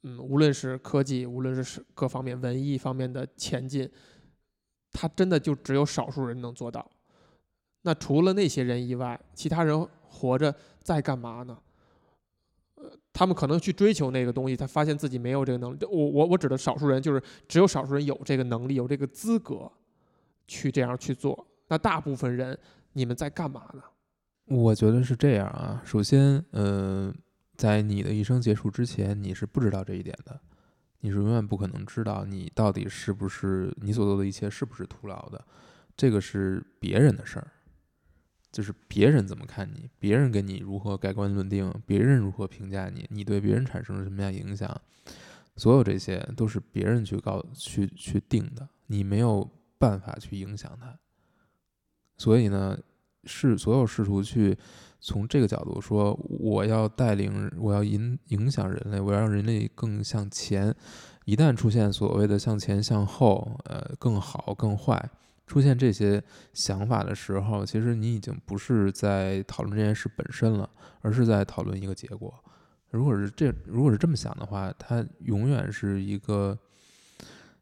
[0.04, 3.90] 嗯，无论是科技，无论是各方面文艺方面的前进，
[4.94, 6.90] 他真的就只有少数人能做到。
[7.82, 11.58] 那除了那些人以外，其他人活着在干嘛呢？
[12.76, 15.78] 呃，他们可能去追求那个东西，他发现自己没有这个能力。
[15.84, 19.70] 我我我指的少数人，就是只有少数人有这个能力，有这个资格
[20.48, 21.46] 去这样去做。
[21.68, 22.58] 那大部分人，
[22.94, 23.84] 你们在干嘛呢？
[24.46, 25.82] 我觉得是这样啊。
[25.86, 27.14] 首先，嗯。
[27.60, 30.40] 在你的一生结束之前，你是不知道这一点的，
[31.02, 35.46] 你是永远不可能知道你到底是不是你所做的一切是不是徒劳的，
[35.98, 37.52] 这个是别人的事儿，
[38.50, 44.82] 就是别人怎么看你，别人给你如何盖棺论定，别人如何评价你，你对别人产生了什么样影响，
[45.58, 50.98] 所有这些都是别人去告去去定的，你没有办法去影响他，
[52.18, 52.80] 所以呢，
[53.26, 54.58] 是所有试图去。
[55.02, 60.76] 从这个角度说，我要带领，我要影影响人类，我要让人类更向前。
[61.24, 65.10] 一旦出现所谓的向前、向后，呃，更好、更坏，
[65.48, 72.34] 出现这些想法的时候，其实你已经不是在讨论这件事本身了，而是在讨论一个结果。
[72.92, 76.60] 如果是这，如果是这么想的话，它永远是一个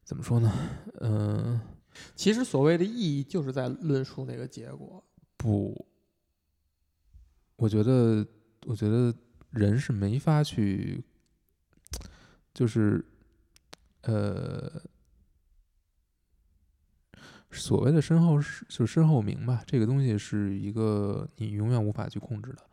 [0.04, 0.52] 怎么说呢？
[1.02, 1.62] 嗯，
[2.16, 5.04] 其实所谓的意义就是在论述那个结果。
[5.38, 5.86] 不。
[7.56, 8.28] 我觉得，
[8.66, 9.12] 我觉得
[9.50, 11.04] 人是没法去，
[12.54, 13.04] 就是，
[14.02, 14.80] 呃，
[17.50, 22.64] 所谓的身后是就身后名吧，这个东西是一个你永远无法去控制的。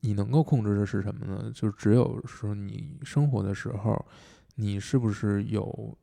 [0.00, 1.50] 你能够控制的是什么呢？
[1.54, 4.04] 就只有说你生活的时候，
[4.56, 5.96] 你是不是有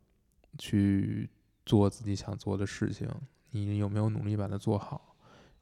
[0.57, 1.29] 去
[1.67, 3.07] 做自己想做的事情？
[3.51, 5.14] 你有没有努力把它做好？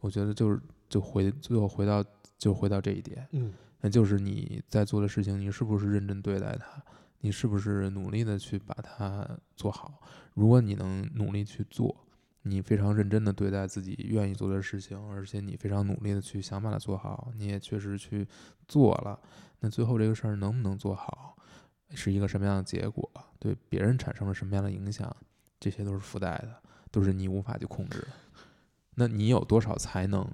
[0.04, 2.04] 我觉得就是就回最后回到
[2.38, 6.84] 就回到这一点，嗯那就是你在做的事情，你是不是认真对待它？
[7.22, 10.02] 你是不是努力的去把它做好？
[10.34, 12.06] 如果你能努力去做，
[12.42, 18.28] 你非常认真的对待自己愿意做的事情，而且你非常努力的去想把它做好，你也确实去
[18.68, 19.18] 做了，
[19.62, 21.38] 那最后这个事儿能不能做好，
[21.92, 25.16] 是一个什么样的结果，对别人产生了什么样的影响，
[25.62, 26.62] 这些都是附带的，
[26.92, 28.08] 都是你无法去控制的。
[28.96, 30.28] 那你有多少才能？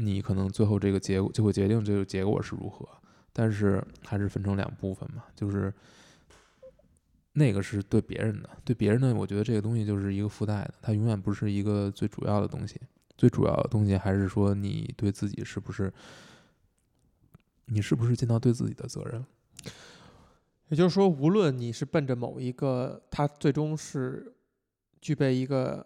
[0.00, 2.88] 你可能最后这个结果就会决定这个结果是如何，
[3.32, 5.74] 但是还是分成两部分嘛，就是
[7.32, 12.80] 那个是对别人的，对别人的，我觉得这个东西就是一个附带的，它永远不是一个最主要的东西。
[13.16, 15.92] 最主要的东西还是说你对自己是不是，
[17.64, 19.26] 你是不是尽到对自己的责任？
[20.68, 24.32] 也就是说，无论你是奔着某一个，它最终是
[25.00, 25.84] 具备一个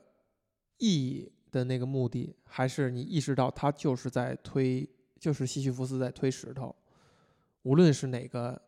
[0.76, 4.88] 意义的那个目的，还是你意识到他就是在推，
[5.20, 6.74] 就是西西弗斯在推石头，
[7.62, 8.60] 无论是哪个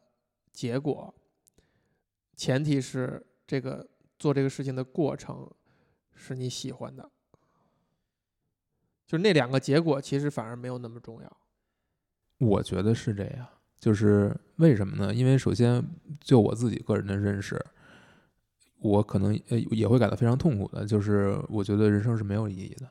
[0.52, 1.12] 结果，
[2.36, 5.50] 前提是这个做这个事情的过程
[6.14, 7.10] 是你喜欢的，
[9.06, 11.36] 就那两个结果其实反而没有那么重要。
[12.38, 15.14] 我觉得是这样，就是为什么呢？
[15.14, 15.82] 因为首先
[16.20, 17.64] 就我自己个人的认识，
[18.84, 22.86] 我可能呃也会感到非常痛苦的，就是我觉得人生是没有意义的，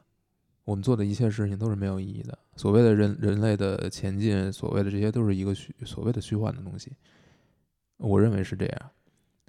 [0.63, 2.35] 我们做的一切事情都是没有意义的。
[2.55, 6.93] 所谓的人人类的前进，所谓的这些都是一个虚所谓的虚幻的东西，
[7.97, 8.91] 我认为是这样。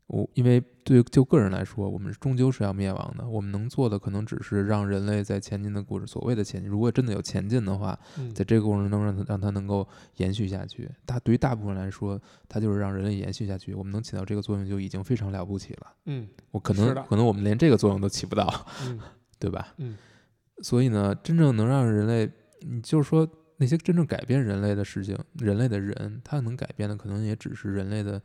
[0.07, 3.27] 我因为对就个人来说，我们终究是要灭亡的。
[3.27, 10.90] 我们能做的可能只是让人类在前进的过程，所谓的前进，如果真的有前进的话，嗯在这个过程中让它让它能够延续下去。
[11.07, 13.73] 大对于大部分来说，它就是让人类延续下去。
[13.73, 15.87] 我们能起到这个作用就已经非常了不起了。
[16.05, 19.01] 嗯我可能可能我们连这个作用都起不到，嗯
[19.38, 19.75] 对吧？
[19.79, 19.97] 嗯
[20.62, 28.21] 所以呢，真正能让人类，你就是说那些真正改变人类的事情，人类的人，他能改变的可能也只是人类的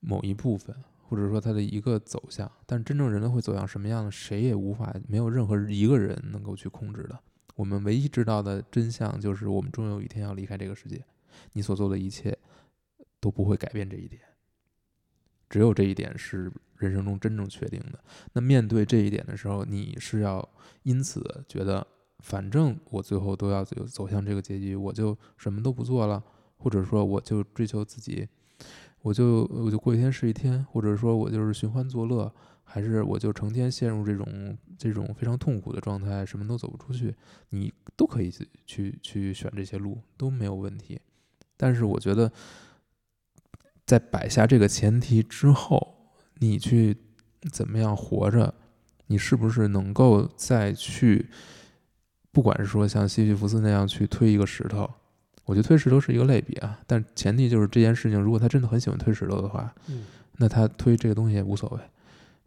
[0.00, 0.74] 某一部分，
[1.08, 2.50] 或者说他的一个走向。
[2.66, 7.18] 但真正人类会走向什么样的，谁也无法，没有任何一个人能够去控制的。
[7.54, 11.02] 我们唯一知道的真相就是，我们终有一天要离开这个世界。
[11.52, 12.36] 你所做的一切
[13.20, 14.20] 都不会改变这一点，
[15.48, 17.98] 只有这一点是人生中真正确定的。
[18.32, 20.46] 那面对这一点的时候，你是要
[20.82, 21.86] 因此觉得，
[22.20, 26.22] 反正我最后都要走走向这个结局，我就什么都不做了，
[26.56, 28.28] 或者说我就追求自己，
[29.06, 37.14] 我就我就过一天是一天，或者说我就是寻欢作乐，还是我就成天陷入这种这种非常痛苦的状态，什么都走不出去，
[37.50, 38.32] 你都可以
[38.66, 41.00] 去去选这些路，都没有问题。
[41.56, 42.32] 但是我觉得，
[43.86, 46.96] 在摆下这个前提之后，你去
[47.52, 48.52] 怎么样活着，
[49.06, 51.30] 你是不是能够再去，
[52.32, 54.90] 不管是说像西西弗斯那样去推一个石头，
[55.46, 60.04] 我觉得推石头是一个类比啊，但前提就是这件事情，如果他真的很喜欢推石头的话，嗯
[60.36, 61.80] 那他推这个东西也无所谓。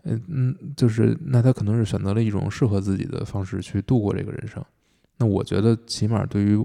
[0.04, 4.64] 嗯嗯，就是那他可能是选择了一种适合自己的方式去度过这个人生。
[5.18, 6.56] 那我觉得起码对于，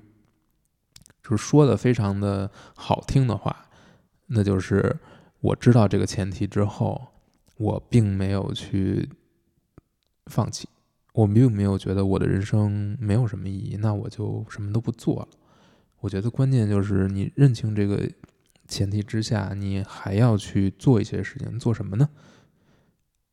[1.23, 3.67] 就是说的非常的好听的话，
[4.27, 4.97] 那就是
[5.41, 7.01] 我知道这个前提之后，
[7.57, 9.09] 我并没有去
[10.27, 10.69] 放弃，
[11.13, 15.29] 我并没有觉得我的人生没有什么意义，那我就什么都不做了。
[16.05, 18.07] 我觉得关键就是你认清这个
[18.69, 22.07] 前提之下，你还要去做一些事情，做什么呢？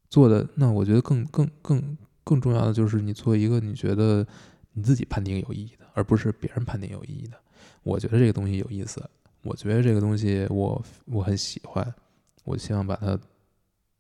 [0.10, 4.26] 做的那我觉得更更更更重要的就是你做一个你觉得
[4.72, 7.38] 你自己判定有意义的，而不是别人判定有意义的。
[7.84, 9.04] 我觉得这个东西有意思，
[9.42, 11.94] 我觉得这个东西我我很喜欢，
[12.46, 13.20] 我希望把它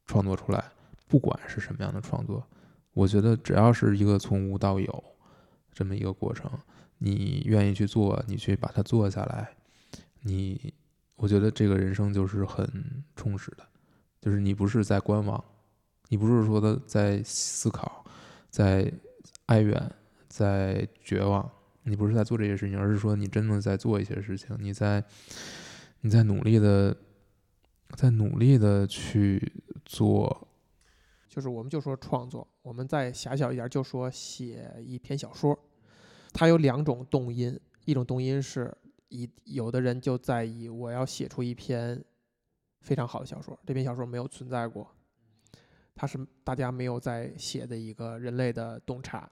[0.05, 0.63] 创作出来，
[1.09, 2.41] 不管是什么样的创作，
[2.93, 5.03] 我觉得只要是一个从无到有
[5.73, 6.49] 这么一个过程，
[7.03, 9.55] 你愿意去做，你去把它做下来，
[10.21, 10.71] 你
[11.15, 13.67] 我觉得这个人生就是很充实的，
[14.19, 15.43] 就是你不是在观望，
[16.09, 18.05] 你不是说的在思考，
[18.51, 18.93] 在
[19.47, 19.91] 哀怨，
[20.27, 21.49] 在绝望，
[21.83, 25.03] 你不是在做这些事情，而是说你真的在做一些事情，你在
[26.01, 26.95] 你在努力的，
[27.95, 29.51] 在努力的去
[29.83, 30.47] 做，
[31.27, 35.57] 就是我们就说创作，我们再狭小一点，就说写一篇小说，
[36.33, 38.75] 它有两种动因，一种动因是
[39.09, 42.03] 以有的人就在意我要写出一篇
[42.79, 44.89] 非常好的小说，这篇小说没有存在过，
[45.93, 49.29] 它是大家没有在写的一个人类的洞察，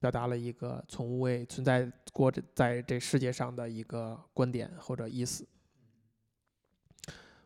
[0.00, 5.46] 表达了一个从未存在过这在这世界上的一个观点或者意思。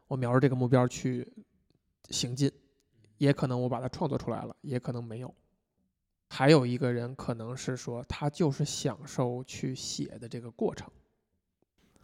[0.06, 1.30] 我瞄着这个目标去
[2.08, 2.50] 行进，
[3.18, 5.32] 也可能我把它创作出来了，也可能没有。
[6.28, 10.88] 还有一个人可能是说，他就是享受去写的这个过程。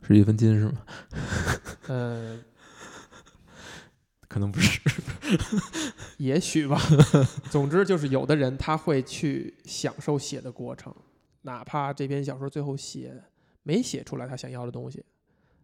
[0.02, 0.86] 是一分金是吗？
[1.88, 2.44] 嗯，
[4.28, 4.80] 可能不是。
[6.18, 6.78] 也许吧。
[7.50, 10.94] 总之就是，有的人他会去享受写的过程，
[11.42, 13.22] 哪怕这篇小说最后写
[13.62, 15.04] 没写出来他想要的东西，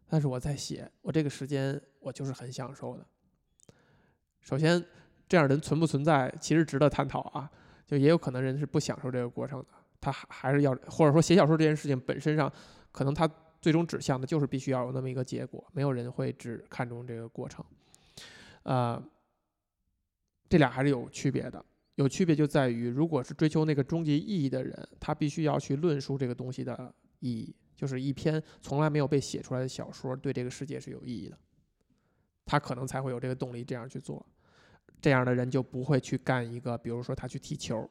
[0.09, 3.07] 但是我在写，我这个时间我就是很享受的。
[4.41, 4.83] 首先，
[5.29, 7.51] 这样人存不存在，其实值得探讨啊。
[7.91, 9.67] 就也有可能人是不享受这个过程的，
[10.01, 12.51] 他还还是要，或者说写小说这件事情本身上，
[12.93, 13.29] 可能他
[13.61, 17.65] 最终指向的就是必须要有那么一个结果，没有人会只看重这个过程，
[18.63, 19.03] 呃，
[20.49, 21.65] 这俩还是有区别的，
[21.97, 31.37] 有区别就在于，如果是追求那个终极意义的人，他必须要去论述这个东西的意义，就是一篇从来没有被写出来的小说对这个世界是有意义的，
[32.47, 34.25] 他可能才会有这个动力这样去做。
[35.01, 37.89] 这样的人就不会去干一个，比如说他去踢球。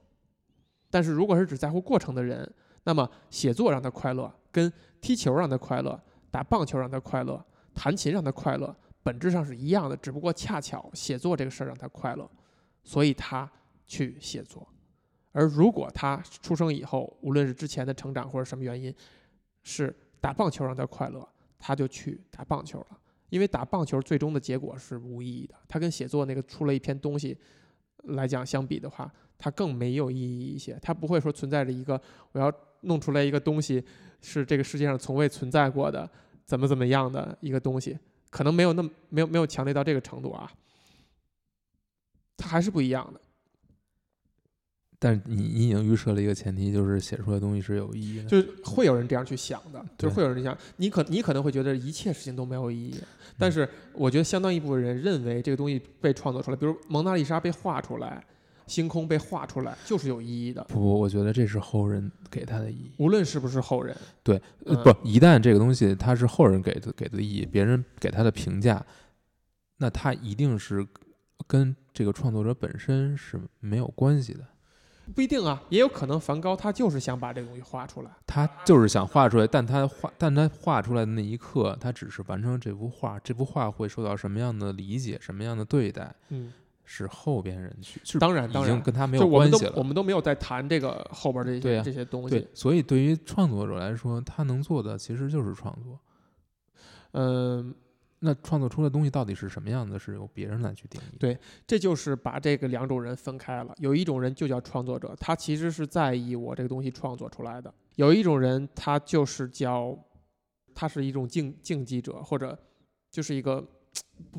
[0.90, 2.52] 但是如果是只在乎过程的人，
[2.84, 7.44] 那么写作让他快乐，跟踢球让他快乐，打棒球让他快乐，
[7.74, 9.96] 弹琴让他快乐，本质上是一样的。
[9.98, 12.30] 只不过恰巧写作这个事儿让他快乐，
[12.84, 13.50] 所以他
[13.86, 14.68] 去写作。
[15.32, 18.94] 而如果他出生以后，无论是之前的成长或者什么原因，
[19.62, 21.28] 是打棒球让他快乐，
[21.60, 23.00] 他就去打棒球了。
[23.30, 27.38] 因为打棒球最终的结果是无意义的，它跟写作那个出了一篇东西
[28.06, 30.78] 来讲相比的话，它更没有意义一些。
[30.82, 33.84] 它不会说存在着一个我要弄出来一个东西
[34.22, 36.10] 是这个世界上从未存在过的
[36.46, 37.98] 怎么怎么样的一个东西，
[38.30, 40.52] 可能没有那么没有没有强烈到这个程度啊，
[42.36, 43.22] 它还是不一样的。
[45.02, 52.96] 但是你你已经预设了一个前提，就是写出来的东西是有意义的，就是会有人这样去想的，就是会有人想，你可你可能会觉得一切事情都没有意义，
[53.38, 58.22] 但是我觉得相当一部分人认为这个东西被创作出来，比如蒙娜丽莎被画出来，
[58.68, 60.62] 星空被画出来就是有意义的。
[60.66, 68.86] 不不，我觉得这是后人给他的意义，无论是不是后人，对，不，一旦这个东西它是后人给的给的意义，别人给他的评价，
[69.78, 70.86] 那他一定是
[71.48, 74.42] 跟这个创作者本身是没有关系的。
[75.14, 86.54] 不一定啊，也有可能梵高他就是想把这个东西画出来，他就是想画出来，但他画，但他画出来的那一刻，他只是完成这幅画，这幅画会受到什么样的理解，什么样的对待，嗯，
[86.86, 88.82] 是后边人去，当然，当然。
[88.82, 96.00] 跟他没有关系了，我们都没有在谈这个后边这些这些东西，所以对于创作者来说，他能做的其实就是创作，
[97.12, 97.74] 嗯。
[98.22, 101.18] 那创作出的东西到底是什么样的，是由别人来去定义。
[101.18, 103.74] 对，这就是把这个两种人分开了。
[103.78, 109.98] 有一种人就叫创作者，他其实是在意我这个东西创作出来的；有一种人，他就是叫，
[110.76, 112.58] 他是一种竞竞技者，或者
[113.10, 113.66] 就是一个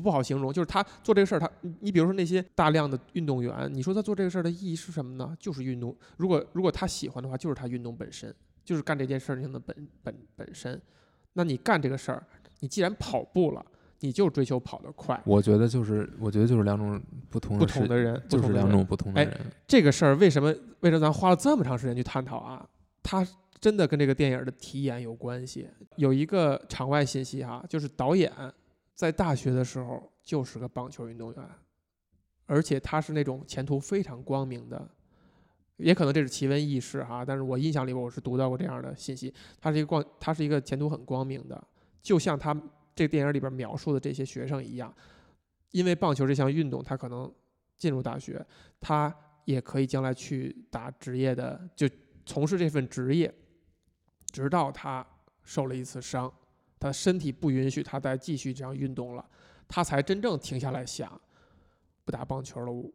[0.03, 5.35] 不好形容，就是他做这个事儿，他你比如说那些大量的运动员，你说他做这个事儿的意义是什么呢？
[5.39, 5.97] 就是运动。
[6.17, 8.31] 如果如果他喜欢的话，就是他运动本身，
[8.63, 10.79] 就是干这件事情的本本本身。
[11.33, 12.23] 那你干这个事儿。
[12.61, 13.63] 你既然跑步了，
[13.99, 15.21] 你就追求跑得快。
[15.25, 19.37] 我觉得就是，我觉得就是两种不同不同的人，就是两种不同的人。
[19.67, 20.49] 这个事儿为什么？
[20.79, 22.67] 为什么咱花了这么长时间去探讨啊？
[23.03, 23.27] 它
[23.59, 25.67] 真的跟这个电影的题眼有关系。
[25.97, 28.31] 有一个场外信息哈，就是导演
[28.95, 31.43] 在大学的时候就是个棒球运动员，
[32.45, 34.87] 而且他是那种前途非常光明的。
[35.77, 39.33] 也可能这是奇闻异事哈，但是我印象里边我是读到过这样的信息。
[39.59, 41.63] 他是一个光，他是一个前途很光明的。
[42.01, 42.53] 就像他
[42.95, 44.93] 这个电影里边描述的这些学生一样，
[45.71, 47.31] 因为棒球这项运动，他可能
[47.77, 48.45] 进入大学，
[48.79, 49.13] 他
[49.45, 51.89] 也可以将来去打职业的，就
[52.25, 53.33] 从事这份职业，
[54.31, 55.05] 直到他
[55.43, 56.31] 受了一次伤，
[56.79, 59.25] 他身体不允许他再继续这样运动了，
[59.67, 61.19] 他才真正停下来想，
[62.03, 62.91] 不打棒球了，我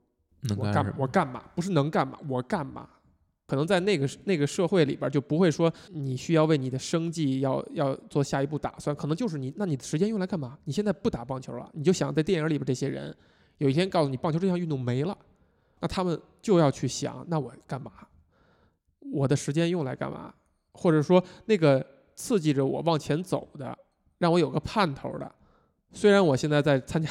[0.56, 1.42] 我干我干嘛？
[1.54, 2.18] 不是能干嘛？
[2.28, 2.88] 我干嘛？
[3.46, 8.94] 可能在那个那个社会里边，就不会说你需要为你的生计要要做下一步打算。
[8.94, 10.58] 可能就是你，那你的时间用来干嘛？
[10.64, 13.16] 你现在不打棒球了，你就想在电影里边这些人，
[13.58, 15.16] 有一天告诉你棒球这项运动没了，
[15.80, 17.92] 那他们就要去想，那我干嘛？
[19.12, 20.34] 我的时间用来干嘛？
[20.72, 21.86] 或者说那个
[22.16, 23.78] 刺激着我往前走的，
[24.18, 25.32] 让我有个盼头的，
[25.92, 27.08] 虽然我现在在参加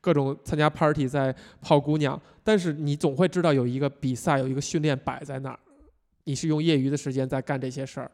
[0.00, 5.58] 各种参加 party，在泡姑娘，但是你总会知道有一个比赛，有一个训练摆在那儿。
[6.26, 8.10] 你是用业余的时间在干这些事儿，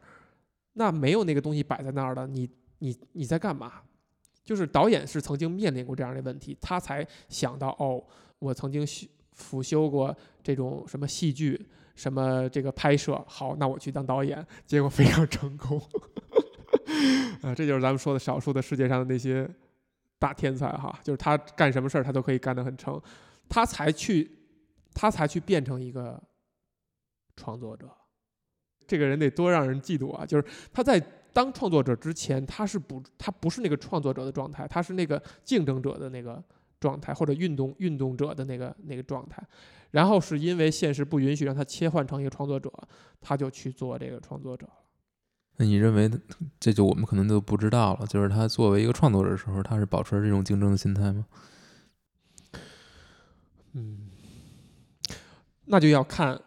[0.73, 2.47] 那没有那个东西摆在那儿的，你
[2.77, 3.81] 你你在干嘛？
[4.43, 8.03] 就是导演是曾经面临过这样的问题，他才想到哦，
[8.39, 8.85] 我曾经
[9.31, 11.59] 辅修过这种什么戏剧、
[11.95, 15.81] 什么这个拍摄，好，那我去当导演，结果非常成功。
[17.41, 19.49] 啊， 这就是咱们说的少数的世界上的那些
[20.19, 23.01] 大天才哈，就是他干什么事儿他都可以干得很成，
[23.49, 24.29] 他才去，
[24.93, 26.21] 他才去变成一个
[27.35, 27.89] 创作者。
[28.93, 30.23] 这个人得多让人嫉妒啊！
[30.23, 36.39] 就是他在当创作者之前，他是不，他不是那个创作者的状态，他是那个竞争者的那个
[36.79, 39.41] 状态，或者运动运动者的那个那个状态。
[39.89, 42.71] 然后是因为现实不允许让他切换成一个创作者，
[43.19, 44.69] 他就去做这个创作者。
[45.57, 46.07] 那你认为，
[46.59, 48.05] 这就我们可能都不知道了。
[48.05, 51.25] 就是他作为一个创作者的时候，他是保持这种竞争的心态吗？
[53.73, 54.11] 嗯，
[55.65, 56.39] 那就要看，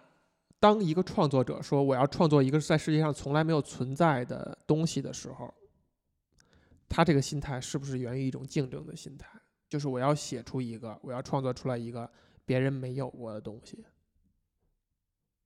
[0.59, 5.53] 当一个创作者说我要创作一个在世界上从来没有存在的东西的时候，
[6.89, 9.29] 他这个心态是不是源于一种竞争的心态？
[9.69, 12.11] 就是我要写出一个，我要创作出来一个
[12.45, 13.85] 别人没有过的东西。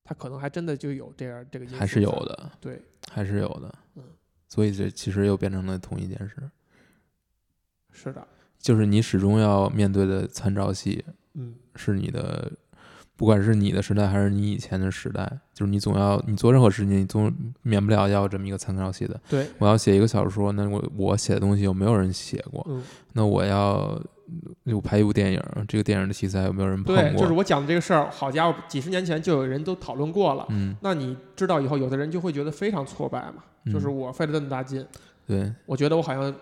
[0.05, 4.05] 他可能还真的就有这样这个，还是有的，对，还是有的，嗯，
[4.49, 6.51] 所以这其实又变成了同一件事，
[7.93, 8.27] 是的，
[8.59, 11.05] 就是你始终要面对的参照系，
[11.35, 12.51] 嗯，是你的，
[13.21, 19.21] 不管是你的时代还是你以前的时代，就是你总要你做任何事情，你总免不了要有这么一个参照系的。
[19.29, 22.67] 对，我要写一个小说，那我我写的东西有没有人写过？
[22.71, 24.01] 嗯，那我要。
[24.63, 27.03] 又拍一部电影，这个电影的题材有没有人碰过？
[27.03, 30.47] 对，就是我讲的这个事儿，好家伙，几十年前就有人都讨论过了。
[30.51, 33.43] 嗯，那你知道以后，有的人就会觉得非常挫败嘛，
[33.73, 34.87] 就是我费了这么大劲，
[35.27, 36.33] 对，我觉得我好像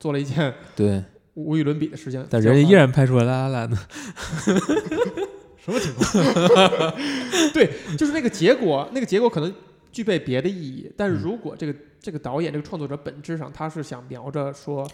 [0.00, 1.04] 做了一件对
[1.34, 3.76] 无与伦比的事情，但人家依然拍出了拉拉烂的，
[5.64, 6.06] 什么情况？
[7.52, 9.54] 对，就是那个结果， 那个结果可能
[9.92, 14.88] 具备别的意义，但是如果这个这个导演这个创作者本质上他是想瞄着说。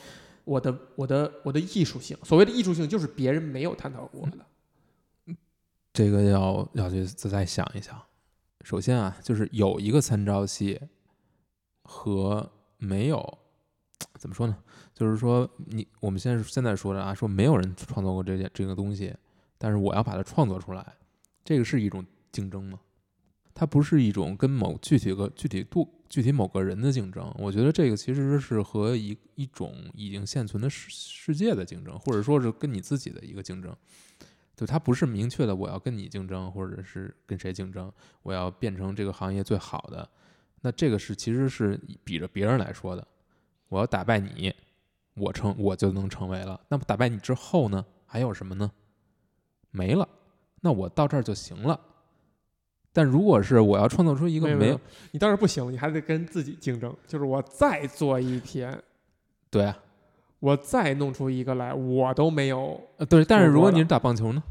[0.46, 5.34] 我的我的我的艺术性，所谓的艺术性就是别人没有探讨过的。
[5.92, 8.00] 这个要要去再想一想。
[8.62, 10.80] 首先啊，就是有一个参照系
[11.82, 12.48] 和
[12.78, 13.38] 没有，
[14.20, 14.56] 怎么说呢？
[14.94, 19.12] 就是说你我们现在现在说的啊，说没有人创作过这件这个东西，
[19.58, 20.94] 但是我要把它创作出来，
[21.44, 22.80] 这个是一种竞争吗？
[23.54, 33.74] 它不是一种跟某具体个具体度具体某个人的竞争，我觉得这个其实是和一一种已经现存的世世界的竞争，或者说是跟你自己的一个竞争。
[34.54, 37.90] 就它不是明确的我要跟你竞争，或者是跟谁竞争，
[38.22, 40.08] 我要变成这个行业最好的。
[40.60, 43.06] 那这个是其实是比着别人来说的，
[43.68, 44.54] 我要打败你，
[45.14, 46.60] 我成我就能成为了。
[46.68, 48.70] 那么打败你之后呢，还有什么呢？
[49.76, 50.08] 没了，
[50.62, 51.78] 那我到这儿就行了。
[52.92, 56.94] 但如果是我要创造出一个没有，你倒是不行，你还得跟自己竞争。
[57.06, 58.82] 就是我再做一篇，
[59.50, 59.76] 对啊，
[60.40, 62.80] 我再弄出一个来，我都没有。
[62.96, 63.22] 呃，对。
[63.22, 64.42] 但是如果你是打棒球呢，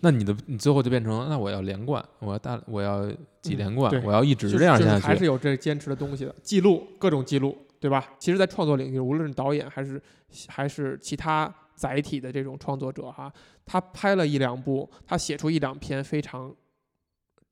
[0.00, 3.10] 那你的你最后就变成那我要连贯，我要大我要
[3.40, 5.06] 几连贯，我要一直这样下去。
[5.06, 8.06] 还是有这坚持的东西的，记录各种记录，对吧？
[8.18, 10.00] 其实，在创作领域，无论是导演还是
[10.46, 13.32] 还是其他载体的这种创作者哈，
[13.64, 16.52] 他拍了一两部，他写出一两篇非常。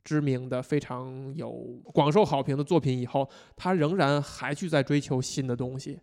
[0.06, 1.50] 知名的非常有
[1.92, 5.98] 广受好评的作品以后，他仍然还去在追求新的东西，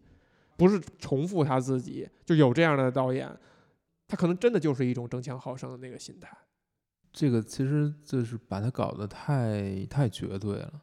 [0.57, 2.05] 不是重复他自己。
[2.25, 3.33] 就有这样的导演，
[4.05, 6.37] 他可能真的就是一种争强好胜的那个心态。
[7.13, 10.81] 这个其实就是把它搞得太太绝对了，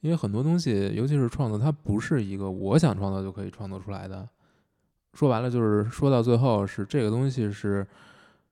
[0.00, 4.28] 因为很多东西，尤其是创作，它不是一个我想创造就可以创作出来的。
[5.12, 7.86] 说完了，就是说到最后是这个东西是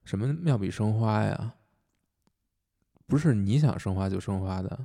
[0.05, 1.53] 什么妙笔生花呀？
[3.07, 4.79] 不是你想生花就生花的，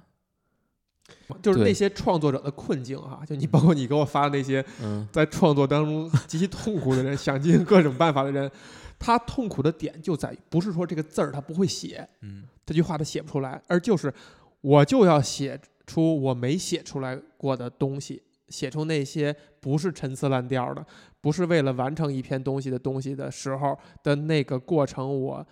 [1.42, 3.22] 就是那些创作者的困境哈。
[3.28, 4.64] 就你包括你给我发的那些，
[5.12, 8.50] 在创作当中极其痛苦的人，想尽各种办法的人，
[8.98, 14.14] 他痛苦的点就在于，不是说这个字儿他不会写，嗯，这句话他写不出来，而就是
[14.62, 20.86] 我就要写出我没写出来过的东西，写出那些不是陈词滥调的，
[21.24, 25.48] 不是为了完成一篇东西的东西的时候的那个过程，我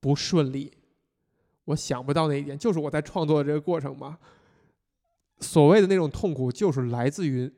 [0.00, 0.76] 不顺利。
[1.66, 4.18] 我想不到那一点，就是我在创作的这个过程嘛。
[5.38, 7.48] 所谓的那种痛苦，就是来自于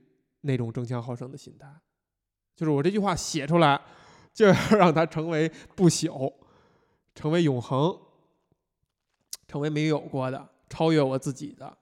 [0.42, 1.66] 那种争强好胜的心态。
[2.54, 3.80] 就是我这句话写出来，
[4.34, 6.30] 就要让它成为不朽，
[7.14, 7.98] 成为永恒，
[9.48, 11.78] 成为没有过的，超越我自己的。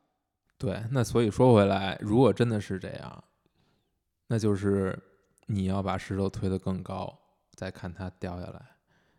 [0.59, 3.25] 对，那所以说回来，如果真的是这样，
[4.29, 4.97] 那就是
[5.53, 7.17] 你要把石头推得更高，
[7.53, 8.65] 再看它掉下来，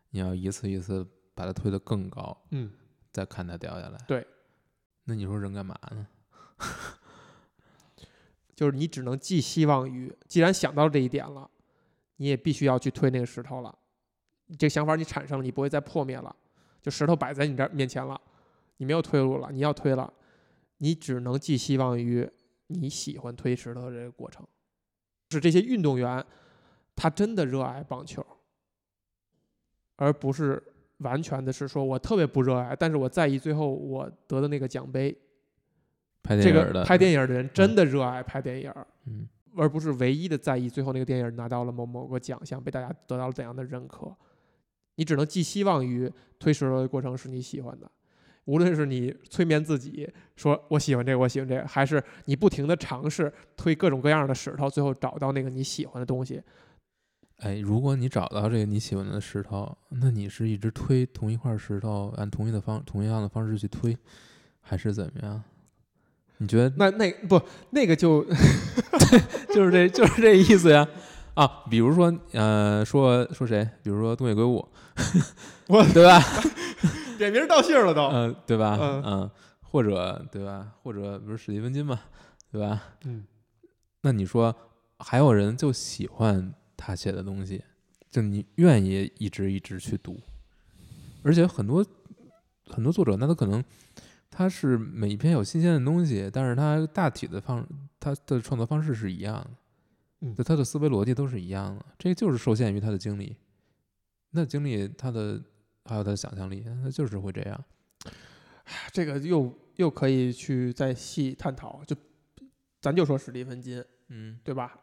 [0.10, 2.46] 你要一次一次把它推得更高。
[2.52, 2.72] 嗯。
[3.12, 4.26] 再看它掉下来，对，
[5.04, 6.08] 那你说人干嘛呢？
[8.56, 11.48] 就是你只能寄希望于，既然想到这一点了，
[12.16, 13.78] 你也必须要去推那个石头了。
[14.58, 16.36] 这个想法你产生了，你不会再破灭了。
[16.82, 18.20] 就石头摆在你这儿面前了，
[18.78, 20.12] 你没有退路了，你要推了，
[20.78, 22.28] 你只能寄希望于
[22.66, 24.44] 你喜欢推石头的这个过程。
[25.34, 26.24] 是这些运动员，
[26.96, 28.26] 他真的热爱棒球，
[29.96, 30.62] 而不是
[31.00, 35.16] 完全的是说我特别不热爱，但是我在意最后我得的那个奖杯。
[36.24, 38.74] 这拍电影的个拍电影的人真的热爱拍电影，
[39.06, 44.16] 嗯而不是唯一的在意最后那个电影拿到了某某个奖项，被大家得到了怎样的认可。
[44.96, 47.92] 你只能寄希望于推石头的过程是你喜欢的，
[48.46, 56.42] 无论是你催眠自己说我喜欢这个，我喜欢这个，还是你不停的尝试推各种各样的石头，最后找到那个你喜欢的东西。
[57.38, 63.98] 哎，如果你找到这个你喜欢的石头，那你是一直推同一块石头，按同一的方同样的方式去推，
[64.62, 65.44] 还是怎么样？
[66.38, 68.26] 你觉得那那不那个就
[69.54, 70.86] 就是这就是这意思呀？
[71.36, 73.68] 啊，比如说呃，说说谁？
[73.82, 74.68] 比如说东野圭吾，
[75.68, 76.20] 我对吧？
[77.18, 78.04] 点名道姓了都。
[78.08, 78.78] 嗯、对吧？
[78.80, 80.74] 嗯嗯，或者对吧？
[80.82, 82.00] 或者不是史蒂芬金嘛，
[82.52, 82.84] 对吧？
[83.06, 83.26] 嗯，
[84.02, 84.56] 那你说
[85.00, 87.64] 还有人就喜欢他写的东西，
[88.10, 90.20] 就你愿意一直一直去读，
[91.24, 91.86] 而且很多
[92.68, 93.64] 很多作者，那他可能
[94.30, 97.66] 他是每一篇有新鲜的东西，但是他大体的方
[98.00, 99.50] 他的创作方式是一样的，
[100.22, 103.36] 嗯就他的思维逻辑都是一样的，这就是受限于他的经历，
[104.32, 105.42] 那经历他的
[105.86, 107.64] 还有他的想象力，他就是会这样。
[108.92, 111.84] 这个又又可以去再细探讨。
[111.86, 111.96] 就
[112.80, 114.80] 咱就说史蒂芬金，嗯，对吧？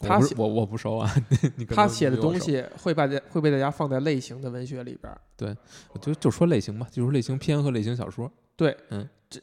[0.00, 1.10] 他我我不熟啊，
[1.56, 5.56] 你他写的东西会把大会被大家放在类型的文学里边儿，
[5.92, 8.30] 我就就说类型吧，就是类型片和类型小说。
[8.54, 9.40] 对，嗯，这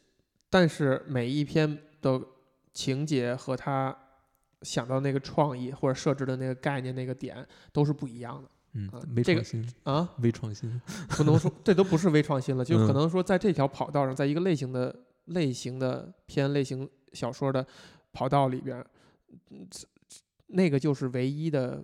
[0.47, 2.21] 但是每一篇的
[2.73, 3.97] 情节和他
[4.61, 8.47] 想到那个创意或者设置的那个概念那个点都是不一样的
[8.77, 14.93] 嗯没，这个微创新，啊，微创新，不能说 这都不是微创新了，就可嗯能说在这条跑道上，在一个类型的
[15.25, 17.65] 类型的偏类型小说的
[18.11, 18.85] 跑道里边，
[20.47, 21.83] 那个就是唯一的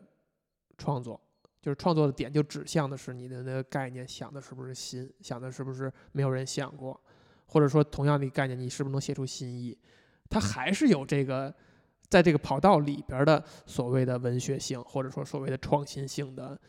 [0.77, 1.19] 创作，
[1.61, 6.99] 就是创作的点就指向的是你的那个概念想的是不是新，想的是不是没有人想过，
[7.45, 9.77] 或者说同样的一个概念你是不是能写出新意，
[10.29, 11.53] 它还是有这个。
[12.09, 16.59] 在这个跑道里边的所谓的文学性，或者说所谓的创新性的，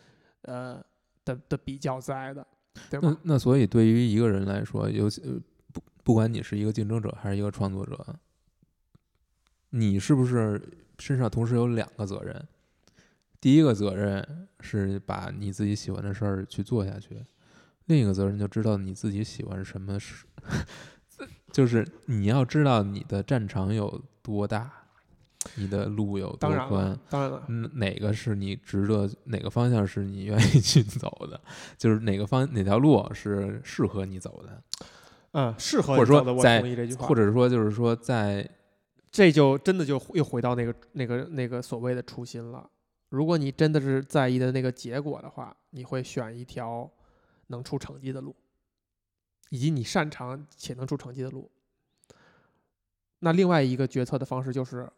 [0.43, 0.85] 呃
[1.25, 2.47] 的的比较在的，
[2.91, 3.35] 对吧那？
[3.35, 5.41] 那所以对于一个人来说，尤其呃
[5.73, 8.17] 不不管你是一个竞争者还是一个创作者，
[9.71, 10.61] 你是不是
[10.99, 12.47] 身上同时有两个责任？
[13.41, 17.25] 第一个责任是把你自己喜欢的事儿去做下去，
[17.87, 20.27] 另一个责任就知道你自己喜欢什么事，
[21.51, 24.82] 就是你要知道你的战场有多大，
[25.57, 31.41] 你的路有多当然宽，，当然了，嗯，哪个是你值得，哪个方向是你愿意去走的，
[31.77, 34.63] 就是哪个方哪条路是适合你走的，
[35.33, 38.49] 嗯，适合或者你走的我说在同意这句话，或者说就是说在
[39.11, 42.69] 这就真的就又回到那个那个那个所谓的初心了。
[43.11, 46.91] 如果你真的是在意的那个结果的话，你会选一条
[47.49, 48.35] 能出成绩的路，
[49.51, 51.51] 以及你擅长且能出成绩的路。
[53.19, 54.91] 那另外一个决策的方式就是，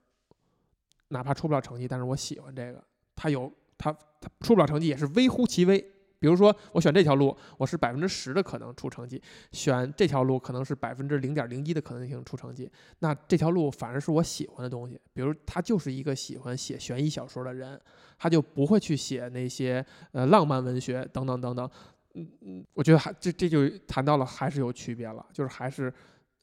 [1.08, 2.82] 哪怕出不了成绩，但是我喜欢这个，
[3.14, 5.84] 它有它它出不了成绩也是微乎其微。
[6.20, 9.18] 比如说，我选这条路，我是百分之十的可能出成绩；
[9.52, 12.70] 选这条路可能是百分之零点零一的可能性出成绩。
[13.00, 14.98] 那这条路反而是我喜欢的东西。
[15.12, 17.78] 比如他就是一个喜欢写悬疑小说的人，
[18.18, 21.70] 他就不会去写那些呃浪漫文学等等等等。
[22.14, 25.92] 嗯嗯，我觉得还这这就谈到了还是有区别了，就是还是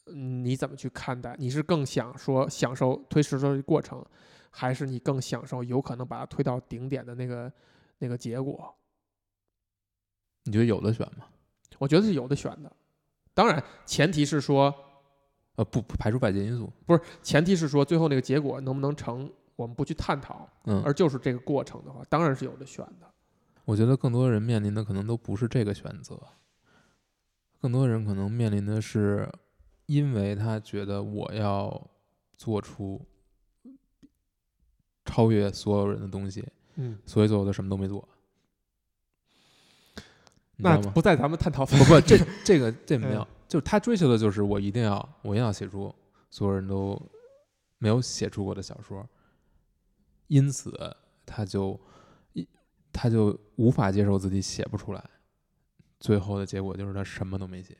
[0.05, 1.35] 嗯你怎么去看待？
[1.39, 4.05] 你是更想说享受推石头的过程，
[4.51, 7.51] 还是你更享受有可能把它推到顶点的那个
[7.97, 8.73] 那个结果？
[10.43, 11.25] 你觉得有的选吗？
[11.79, 12.71] 我觉得是有的选的。
[13.33, 14.73] 当然，前提是说
[15.55, 23.09] 呃，不不排除外界因素，不是，前提是说最后那个结果能不能成，我们不去探讨，嗯，而就是这个过程的话，当然是有的选的。
[23.65, 26.19] 我觉得更多人面临的可能都不是这个选择，
[27.59, 29.31] 更多人可能面临的是，
[29.85, 31.89] 因为他觉得我要
[32.35, 33.05] 做出
[35.11, 38.07] 超越所有人的东西，嗯，所以最后他什么都没做。
[40.55, 40.77] 那？
[40.91, 45.93] 不在咱们探讨范不不，这这个这没有嗯，就是他追求的就是我一定要，我一定要写出
[46.29, 46.97] 所有人都
[47.77, 49.05] 没有写出过的小说，
[50.27, 50.71] 因此
[51.25, 51.77] 他就
[52.31, 52.47] 一
[52.93, 55.09] 他就无法接受自己写不出来，
[55.99, 57.75] 最后的结果就是他什么都没写。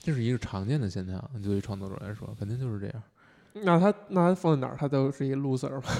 [0.00, 3.02] 这是一个常见的现象，对于创作者来说，肯定就是这样。
[3.54, 5.82] 那他那他放在哪儿，他都是一个 loser 嘛。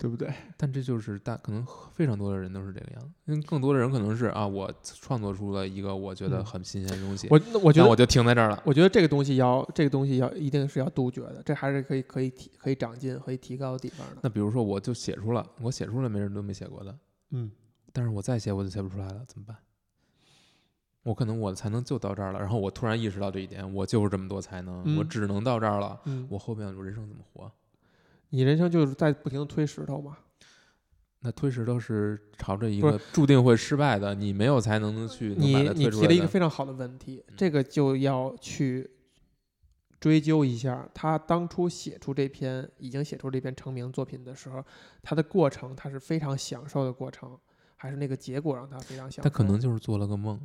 [0.00, 0.32] 对不对？
[0.56, 1.62] 但这就是大可能
[1.92, 8.62] 非常多的人都是这个样子，因为更多的人可能是啊，我创作出了一个我觉得嗯很新鲜的东西，我那我觉得我就停在这儿了。
[8.64, 14.16] 我觉得这个东西要这个东西要一定是要杜绝的，这还是可以可以提可以长进可以提高的地方的。
[14.22, 16.98] 那比如说我就写出了，我写出了没人都没写过的，
[17.32, 17.50] 嗯，
[17.92, 19.54] 但是我再写我就写不出来了，怎么办？
[21.02, 27.50] 我可能我的才能就到这儿了，然后我突然意识到这一点，我就是这么多才能，我嗯只能到这儿了，嗯，我后面我人生怎么活？
[28.28, 30.18] 你人生就是在不停的推石头嘛。
[31.22, 36.26] 那推石头是朝着一个注定会失败的，你没有才能去能把你它你提了一个。
[36.26, 38.90] 非常好的问题，嗯这个就要去
[39.98, 44.64] 追究一下，他当初写出这篇已经写出这篇成名作品的时候，
[45.02, 47.38] 他的过程他是非常享受的过程，
[47.76, 49.28] 还是那个结果让他非常享受？
[49.28, 50.40] 他可能就是做了个梦，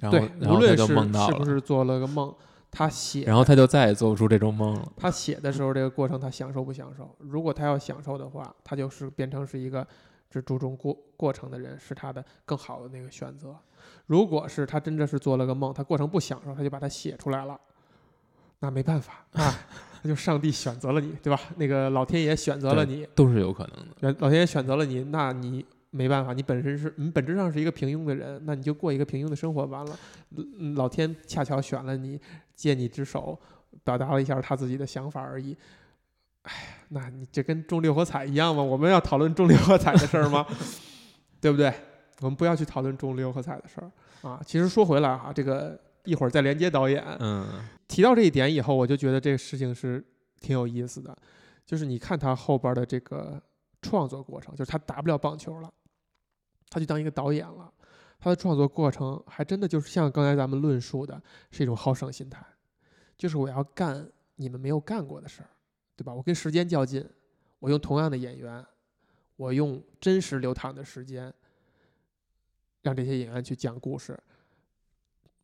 [0.00, 2.34] 然后对，无论是梦到，是不是做了个梦，
[2.70, 4.92] 他写然后他就再也做不出这种梦了。
[4.96, 7.14] 他写的时候这个过程他享受不享受？
[7.18, 9.86] 如果他要享受的话，他就是变成是一个
[10.30, 13.54] 只注重过过程的人，是他的更好的那个选择。
[14.06, 17.58] 如果是他真的是做了个梦，他过程不享受，他就把它写出来了，
[18.60, 19.54] 那没办法啊，
[20.02, 21.38] 那就上帝选择了你，对吧？
[21.56, 24.18] 那个老天爷选择了你，都是有可能的。
[24.20, 25.64] 老天爷选择了你，那你
[25.94, 29.98] 没办法，你本身是你本质上是一个平庸的人，那你就过一个平庸的生活完了。
[30.30, 32.18] 嗯老天恰巧选了你，
[32.54, 33.38] 借你之手，
[33.84, 35.56] 表达了一下他自己的想法而已。
[36.42, 36.52] 哎，
[36.88, 38.62] 那你这跟中六合彩一样吗？
[38.62, 40.46] 我们要讨论中六合彩的事儿吗？
[41.40, 41.72] 对不对？
[42.20, 43.90] 我们不要去讨论中六合彩的事儿
[44.28, 44.40] 啊。
[44.46, 47.46] 其实说回来哈、这个一会儿再连接导演，嗯，
[47.86, 50.02] 提到这一点以后，我就觉得这个事情是
[50.40, 51.16] 挺有意思的，
[51.66, 53.40] 就是你看他后边的这个
[53.80, 55.72] 创作过程，就是他打不了棒球了，
[56.72, 57.70] 他去当一个导演了，
[58.18, 62.42] 他的创作过程还真的就是像刚才咱们论述的，是一种好胜心态，
[63.18, 65.50] 就是我要干你们没有干过的事儿，
[65.94, 66.14] 对吧？
[66.14, 67.06] 我跟时间较劲，
[67.58, 68.64] 我用同样的演员，
[69.36, 71.30] 我用真实流淌的时间，
[72.80, 74.18] 让这些演员去讲故事。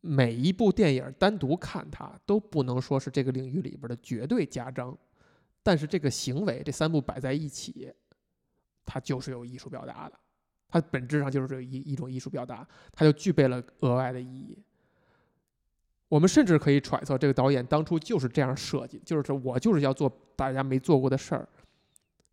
[0.01, 4.97] 每一部电影单独看它都不能说是这个领域里边的绝对佳章，
[5.61, 7.93] 但是这个行为这三部摆在一起，
[8.83, 10.17] 它就是有艺术表达的，
[10.69, 14.57] 它本质上就是一一种艺术表达，它就具备了额外的意义。
[16.07, 21.47] 我们甚至可以揣测，这个导演当初就是这样设计，就是说我就是要做大家没做过的事儿，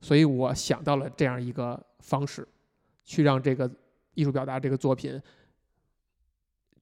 [0.00, 2.46] 所以我想到了这样一个方式，
[3.04, 3.70] 去让这个
[4.14, 5.20] 艺术表达这个作品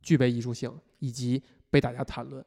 [0.03, 2.45] 具备艺术性，以及被大家谈论。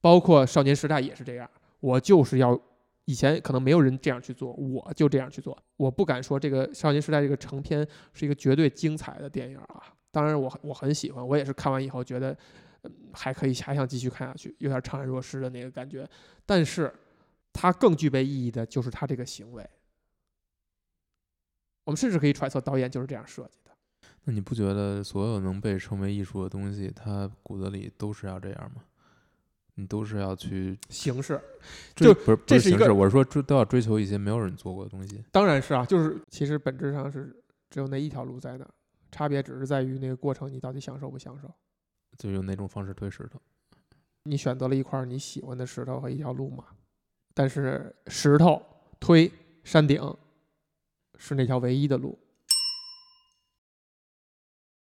[0.00, 1.50] 包括少年时代也是这样，
[1.80, 2.58] 我就是要
[3.08, 5.56] 以前可能没有人这样去做，我就这样去做。
[5.78, 12.36] 我不敢说这个少年时代这个成片是一个绝对精彩的电影啊，当然我我很喜欢，我也是看完以后觉得。
[13.12, 16.08] 还可以，还想继续看下去，有点怅然若失的那个感觉。
[16.46, 16.90] 但是，
[17.52, 19.68] 它更具备意义的就是他这个行为。
[21.84, 23.72] 我们甚至可以揣测，导演就是这样设计的。
[24.24, 28.84] 那你不觉得所有能被称为艺术的东西，它骨子里都是要这样吗？
[29.78, 31.40] 你都是要去形式，
[31.94, 35.22] 就不是不这是一个我是说追都要追求一些没有人做过的东西。
[35.30, 37.34] 当然是啊，就是其实本质上是
[37.70, 38.70] 只有那一条路在那儿，
[39.12, 41.48] 差别只是在于那个过程你到底享受不享受。
[42.18, 43.40] 就用哪种方式推石头？
[44.24, 46.64] 你选择了一块你喜欢的石头和一条路嘛，
[47.32, 48.60] 但是石头
[48.98, 49.30] 推
[49.62, 50.02] 山顶
[51.16, 52.18] 是那条唯一的路，